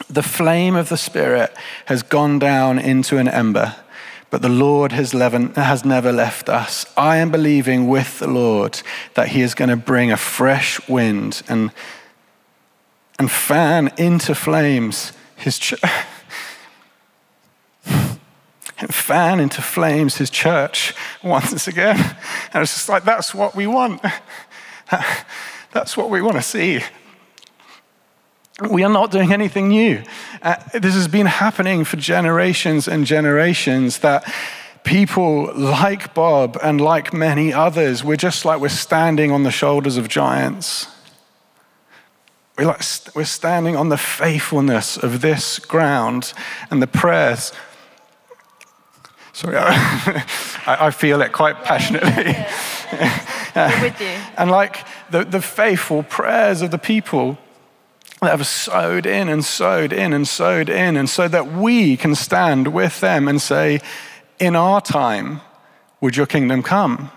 The 0.09 0.23
flame 0.23 0.75
of 0.77 0.89
the 0.89 0.97
Spirit 0.97 1.55
has 1.87 2.03
gone 2.03 2.39
down 2.39 2.79
into 2.79 3.19
an 3.19 3.29
ember, 3.29 3.77
but 4.31 4.41
the 4.41 4.49
Lord 4.49 4.93
has, 4.93 5.13
has 5.13 5.85
never 5.85 6.11
left 6.11 6.49
us. 6.49 6.87
I 6.97 7.19
am 7.19 7.31
believing 7.31 7.87
with 7.87 8.19
the 8.19 8.29
Lord 8.29 8.81
that 9.15 9.29
he 9.29 9.43
is 9.43 9.55
going 9.55 9.71
to 9.71 9.77
bring 9.77 10.11
a 10.11 10.17
fresh 10.17 10.89
wind 10.89 11.43
and, 11.49 11.71
and 13.19 13.31
fan 13.31 13.93
into 13.99 14.35
flames 14.35 15.13
his 15.37 15.59
church. 15.59 15.83
fan 18.89 19.41
into 19.41 19.63
flames 19.63 20.17
his 20.17 20.31
church 20.31 20.95
once 21.23 21.69
again. 21.69 21.99
And 22.53 22.63
it's 22.63 22.75
just 22.75 22.89
like, 22.89 23.05
that's 23.05 23.35
what 23.35 23.55
we 23.55 23.67
want. 23.67 24.03
That's 25.73 25.97
what 25.97 26.11
we 26.11 26.21
want 26.21 26.37
to 26.37 26.43
see. 26.43 26.83
We 28.71 28.85
are 28.85 28.93
not 28.93 29.11
doing 29.11 29.33
anything 29.33 29.69
new. 29.69 30.03
Uh, 30.43 30.57
this 30.75 30.95
has 30.95 31.09
been 31.09 31.25
happening 31.25 31.85
for 31.85 31.97
generations 31.97 32.87
and 32.87 33.07
generations 33.07 34.01
that 34.01 34.31
people 34.85 35.53
like 35.55 36.13
Bob 36.15 36.59
and 36.63 36.81
like 36.81 37.13
many 37.13 37.53
others, 37.53 38.05
we're 38.05 38.17
just 38.17 38.45
like 38.45 38.61
we're 38.61 38.69
standing 38.69 39.31
on 39.31 39.45
the 39.45 39.51
shoulders 39.51 39.97
of 39.97 40.09
giants. 40.09 40.89
We're, 42.59 42.67
like, 42.67 42.83
we're 43.15 43.25
standing 43.25 43.77
on 43.77 43.89
the 43.89 43.97
faithfulness 43.97 44.99
of 44.99 45.23
this 45.23 45.59
ground 45.59 46.35
and 46.71 46.83
the 46.83 46.87
prayers. 46.87 47.53
Sorry, 49.33 49.57
I, 49.59 50.25
I 50.67 50.91
feel 50.91 51.23
it 51.23 51.33
quite 51.33 51.65
passionately. 51.65 52.33
We're 53.55 53.63
uh, 53.63 53.79
with 53.83 54.01
you. 54.01 54.07
And 54.37 54.51
like 54.51 54.87
the, 55.11 55.25
the 55.25 55.41
faithful 55.41 56.03
prayers 56.03 56.63
of 56.63 56.71
the 56.71 56.79
people 56.79 57.39
that 58.21 58.31
have 58.31 58.47
sowed 58.47 59.07
in 59.07 59.29
and 59.29 59.45
sowed 59.45 59.93
in 59.93 60.13
and 60.13 60.29
sowed 60.29 60.69
in, 60.69 60.97
and 60.97 61.09
so 61.09 61.29
that 61.29 61.51
we 61.53 61.97
can 61.97 62.15
stand 62.15 62.73
with 62.73 63.01
them 63.01 63.27
and 63.27 63.41
say, 63.41 63.81
In 64.39 64.55
our 64.55 64.81
time, 64.81 65.41
would 66.01 66.17
your 66.17 66.27
kingdom 66.27 66.63
come? 66.63 67.11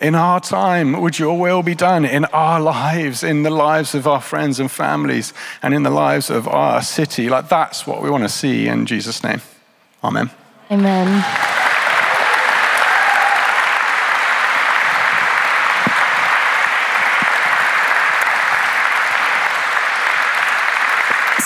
In 0.00 0.14
our 0.14 0.40
time, 0.40 1.00
would 1.00 1.18
your 1.18 1.38
will 1.38 1.62
be 1.62 1.74
done 1.74 2.04
in 2.04 2.24
our 2.26 2.60
lives, 2.60 3.22
in 3.22 3.42
the 3.42 3.50
lives 3.50 3.94
of 3.94 4.06
our 4.06 4.20
friends 4.20 4.60
and 4.60 4.70
families, 4.70 5.32
and 5.62 5.72
in 5.72 5.82
the 5.82 5.90
lives 5.90 6.30
of 6.30 6.46
our 6.46 6.82
city? 6.82 7.28
Like 7.28 7.48
that's 7.48 7.86
what 7.86 8.02
we 8.02 8.10
want 8.10 8.24
to 8.24 8.28
see 8.28 8.68
in 8.68 8.86
Jesus' 8.86 9.22
name. 9.24 9.40
Amen. 10.02 10.30
Amen. 10.70 11.24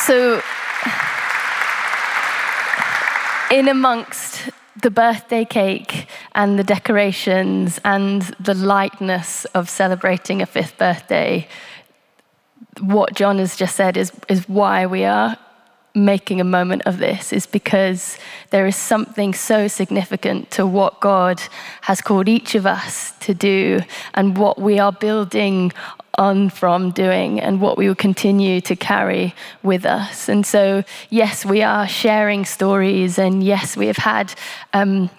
So, 0.08 0.40
in 3.50 3.68
amongst 3.68 4.48
the 4.80 4.90
birthday 4.90 5.44
cake 5.44 6.06
and 6.34 6.58
the 6.58 6.64
decorations 6.64 7.80
and 7.84 8.22
the 8.40 8.54
lightness 8.54 9.44
of 9.46 9.68
celebrating 9.68 10.40
a 10.40 10.46
fifth 10.46 10.78
birthday, 10.78 11.46
what 12.80 13.14
Jon 13.14 13.38
has 13.38 13.56
just 13.56 13.74
said 13.74 13.96
is, 13.96 14.12
is 14.28 14.48
why 14.48 14.86
we 14.86 15.04
are 15.04 15.36
making 16.04 16.40
a 16.40 16.44
moment 16.44 16.82
of 16.86 16.98
this, 16.98 17.32
is 17.32 17.46
because 17.46 18.18
there 18.50 18.66
is 18.66 18.76
something 18.76 19.34
so 19.34 19.68
significant 19.68 20.50
to 20.52 20.66
what 20.66 21.00
God 21.00 21.42
has 21.82 22.00
called 22.00 22.28
each 22.28 22.54
of 22.54 22.66
us 22.66 23.12
to 23.20 23.34
do 23.34 23.80
and 24.14 24.36
what 24.36 24.58
we 24.60 24.78
are 24.78 24.92
building 24.92 25.72
on 26.16 26.50
from 26.50 26.90
doing 26.90 27.40
and 27.40 27.60
what 27.60 27.78
we 27.78 27.86
will 27.86 27.94
continue 27.94 28.60
to 28.60 28.74
carry 28.74 29.34
with 29.62 29.86
us. 29.86 30.28
And 30.28 30.44
so, 30.44 30.84
yes, 31.10 31.44
we 31.44 31.62
are 31.62 31.86
sharing 31.86 32.44
stories, 32.44 33.18
and 33.18 33.42
yes, 33.42 33.76
we 33.76 33.86
have 33.86 33.98
had. 33.98 34.34
Um, 34.72 35.10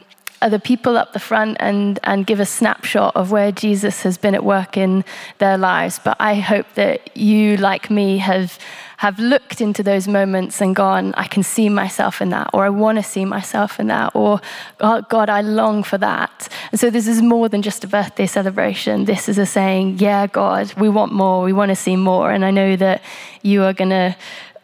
other 0.42 0.60
people 0.60 0.98
up 0.98 1.12
the 1.12 1.20
front 1.20 1.58
and, 1.60 2.00
and 2.04 2.26
give 2.26 2.40
a 2.40 2.46
snapshot 2.46 3.14
of 3.16 3.30
where 3.30 3.52
Jesus 3.52 4.04
has 4.04 4.18
been 4.18 4.34
at 4.34 4.44
work 4.44 4.78
in 4.78 5.04
their 5.40 5.58
lives. 5.58 6.00
But 6.02 6.16
I 6.20 6.36
hope 6.36 6.66
that 6.76 7.16
you, 7.16 7.58
like 7.58 7.90
me, 7.90 8.20
have 8.20 8.58
have 9.00 9.18
looked 9.18 9.62
into 9.62 9.82
those 9.82 10.10
moments 10.10 10.60
and 10.60 10.76
gone, 10.76 11.14
I 11.16 11.26
can 11.26 11.42
see 11.42 11.70
myself 11.70 12.22
in 12.22 12.32
that, 12.32 12.50
or 12.54 12.66
I 12.66 12.70
want 12.70 12.98
to 12.98 13.04
see 13.04 13.24
myself 13.24 13.80
in 13.80 13.88
that, 13.88 14.14
or 14.14 14.42
oh, 14.82 15.02
God, 15.04 15.30
I 15.30 15.40
long 15.40 15.84
for 15.84 15.98
that. 16.00 16.50
And 16.72 16.80
so 16.82 16.90
this 16.90 17.08
is 17.08 17.22
more 17.22 17.48
than 17.48 17.62
just 17.62 17.86
a 17.86 17.88
birthday 17.88 18.26
celebration. 18.26 19.06
This 19.06 19.30
is 19.30 19.38
a 19.38 19.46
saying, 19.46 20.00
Yeah, 20.00 20.28
God, 20.28 20.74
we 20.74 20.90
want 20.90 21.14
more, 21.14 21.44
we 21.46 21.54
want 21.54 21.70
to 21.70 21.78
see 21.78 21.96
more. 21.96 22.30
And 22.30 22.44
I 22.44 22.52
know 22.52 22.76
that 22.76 23.02
you 23.42 23.64
are 23.64 23.72
going 23.72 23.92
to 23.92 24.18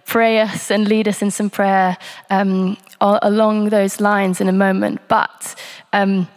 pray 0.04 0.42
us 0.42 0.70
and 0.70 0.86
lead 0.86 1.08
us 1.08 1.22
in 1.22 1.32
some 1.32 1.50
prayer 1.50 1.98
um, 2.30 2.76
along 3.00 3.70
those 3.70 4.02
lines 4.02 4.42
in 4.42 4.50
a 4.50 4.58
moment. 4.66 5.00
But 5.08 5.56
um, 5.94 6.28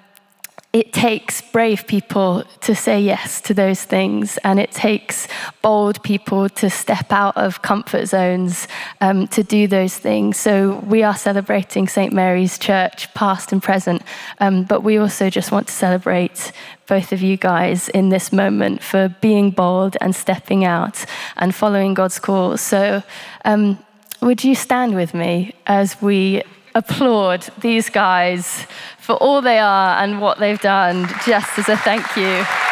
it 0.79 0.93
takes 0.93 1.43
brave 1.43 1.89
people 1.89 2.45
to 2.61 2.73
say 2.73 3.01
yes 3.01 3.41
to 3.41 3.53
those 3.53 3.83
things, 3.83 4.39
and 4.45 4.61
it 4.61 4.71
takes 4.71 5.27
bold 5.61 6.01
people 6.05 6.49
to 6.49 6.71
step 6.71 7.11
out 7.11 7.37
of 7.37 7.63
comfort 7.63 8.07
zones 8.07 8.69
um, 9.01 9.27
to 9.27 9.43
do 9.43 9.67
those 9.67 9.97
things. 9.97 10.37
So, 10.37 10.77
we 10.87 11.03
are 11.03 11.17
celebrating 11.17 11.89
St. 11.89 12.13
Mary's 12.13 12.59
Church, 12.59 13.13
past 13.15 13.51
and 13.51 13.61
present, 13.61 14.03
um, 14.39 14.63
but 14.63 14.85
we 14.85 14.99
also 14.99 15.29
just 15.31 15.51
want 15.51 15.67
to 15.67 15.73
celebrate 15.73 16.53
both 16.87 17.11
of 17.11 17.23
you 17.23 17.37
guys 17.37 17.89
in 17.89 18.11
this 18.11 18.33
moment 18.33 18.81
for 18.81 19.09
being 19.21 19.51
bold 19.51 19.97
and 20.01 20.15
stepping 20.15 20.65
out 20.65 21.05
and 21.39 21.57
following 21.57 21.93
God's 21.93 22.21
call. 22.21 22.57
So, 22.57 23.03
um, 23.45 23.83
would 24.21 24.45
you 24.45 24.55
stand 24.55 24.95
with 24.95 25.13
me 25.13 25.55
as 25.67 26.01
we 26.01 26.45
applaud 26.75 27.49
these 27.61 27.89
guys 27.91 28.67
for 28.99 29.15
all 29.17 29.41
they 29.41 29.59
are 29.59 30.03
and 30.03 30.21
what 30.21 30.39
they've 30.39 30.61
done, 30.61 31.09
just 31.25 31.59
as 31.59 31.69
a 31.69 31.77
thank 31.77 32.17
you. 32.17 32.68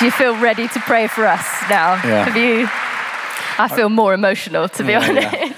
Do 0.00 0.06
you 0.06 0.10
feel 0.12 0.34
ready 0.40 0.66
to 0.66 0.80
pray 0.80 1.08
for 1.08 1.26
us 1.26 1.44
now? 1.68 1.92
Yeah. 2.02 2.24
Have 2.24 2.34
you? 2.36 2.66
I 3.62 3.68
feel 3.68 3.90
more 3.90 4.14
emotional, 4.14 4.66
to 4.70 4.82
be 4.82 4.92
Yeah, 4.92 5.06
honest. 5.06 5.32
yeah. 5.34 5.52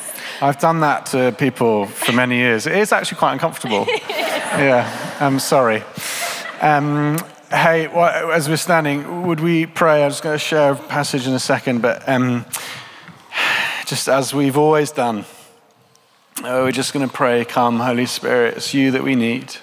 I've 0.48 0.58
done 0.58 0.80
that 0.80 1.06
to 1.06 1.30
people 1.38 1.86
for 1.86 2.10
many 2.10 2.38
years. 2.38 2.66
It 2.66 2.74
is 2.74 2.90
actually 2.90 3.18
quite 3.18 3.34
uncomfortable. 3.34 3.86
yeah, 4.10 5.16
I'm 5.20 5.38
sorry. 5.38 5.84
Um, 6.60 7.18
hey, 7.50 7.86
well, 7.86 8.32
as 8.32 8.48
we're 8.48 8.56
standing, 8.56 9.22
would 9.28 9.38
we 9.38 9.66
pray? 9.66 10.02
I'm 10.02 10.10
just 10.10 10.24
going 10.24 10.34
to 10.34 10.44
share 10.44 10.72
a 10.72 10.76
passage 10.76 11.28
in 11.28 11.34
a 11.34 11.38
second, 11.38 11.80
but 11.80 12.08
um, 12.08 12.44
just 13.86 14.08
as 14.08 14.34
we've 14.34 14.58
always 14.58 14.90
done, 14.90 15.24
oh, 16.42 16.64
we're 16.64 16.72
just 16.72 16.92
going 16.92 17.06
to 17.08 17.14
pray, 17.14 17.44
Come, 17.44 17.78
Holy 17.78 18.06
Spirit, 18.06 18.56
it's 18.56 18.74
you 18.74 18.90
that 18.90 19.04
we 19.04 19.14
need. 19.14 19.54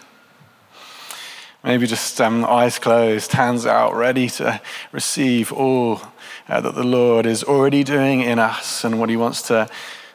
Maybe 1.64 1.88
just 1.88 2.22
um, 2.22 2.46
eyes 2.46 2.80
closed, 2.80 3.34
hands 3.34 3.66
out, 3.66 3.94
ready 3.94 4.30
to 4.30 4.62
receive 4.94 5.52
all 5.52 6.02
uh, 6.48 6.62
that 6.62 6.74
the 6.74 6.86
Lord 6.86 7.26
is 7.26 7.44
already 7.44 7.84
doing 7.84 8.22
in 8.22 8.40
us 8.40 8.84
and 8.84 9.00
what 9.00 9.10
He 9.10 9.18
wants 9.18 9.42
to 9.44 9.70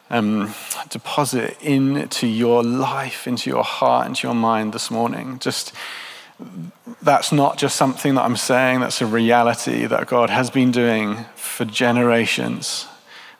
um, 0.09 0.53
deposit 0.89 1.57
into 1.61 2.27
your 2.27 2.63
life, 2.63 3.27
into 3.27 3.49
your 3.49 3.63
heart, 3.63 4.07
into 4.07 4.27
your 4.27 4.35
mind 4.35 4.73
this 4.73 4.89
morning. 4.89 5.37
Just 5.39 5.73
that's 7.01 7.31
not 7.31 7.57
just 7.57 7.75
something 7.75 8.15
that 8.15 8.23
I'm 8.23 8.35
saying, 8.35 8.81
that's 8.81 9.01
a 9.01 9.05
reality 9.05 9.85
that 9.85 10.07
God 10.07 10.29
has 10.29 10.49
been 10.49 10.71
doing 10.71 11.25
for 11.35 11.65
generations, 11.65 12.87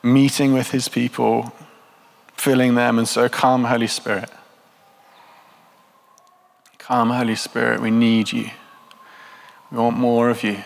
meeting 0.02 0.52
with 0.52 0.70
His 0.70 0.88
people, 0.88 1.52
filling 2.36 2.74
them. 2.74 2.98
And 2.98 3.08
so, 3.08 3.28
come, 3.28 3.64
Holy 3.64 3.86
Spirit. 3.86 4.30
Come, 6.86 7.10
Holy 7.10 7.34
Spirit, 7.34 7.80
we 7.80 7.90
need 7.90 8.30
you. 8.30 8.48
We 9.72 9.78
want 9.78 9.96
more 9.96 10.30
of 10.30 10.44
you. 10.44 10.62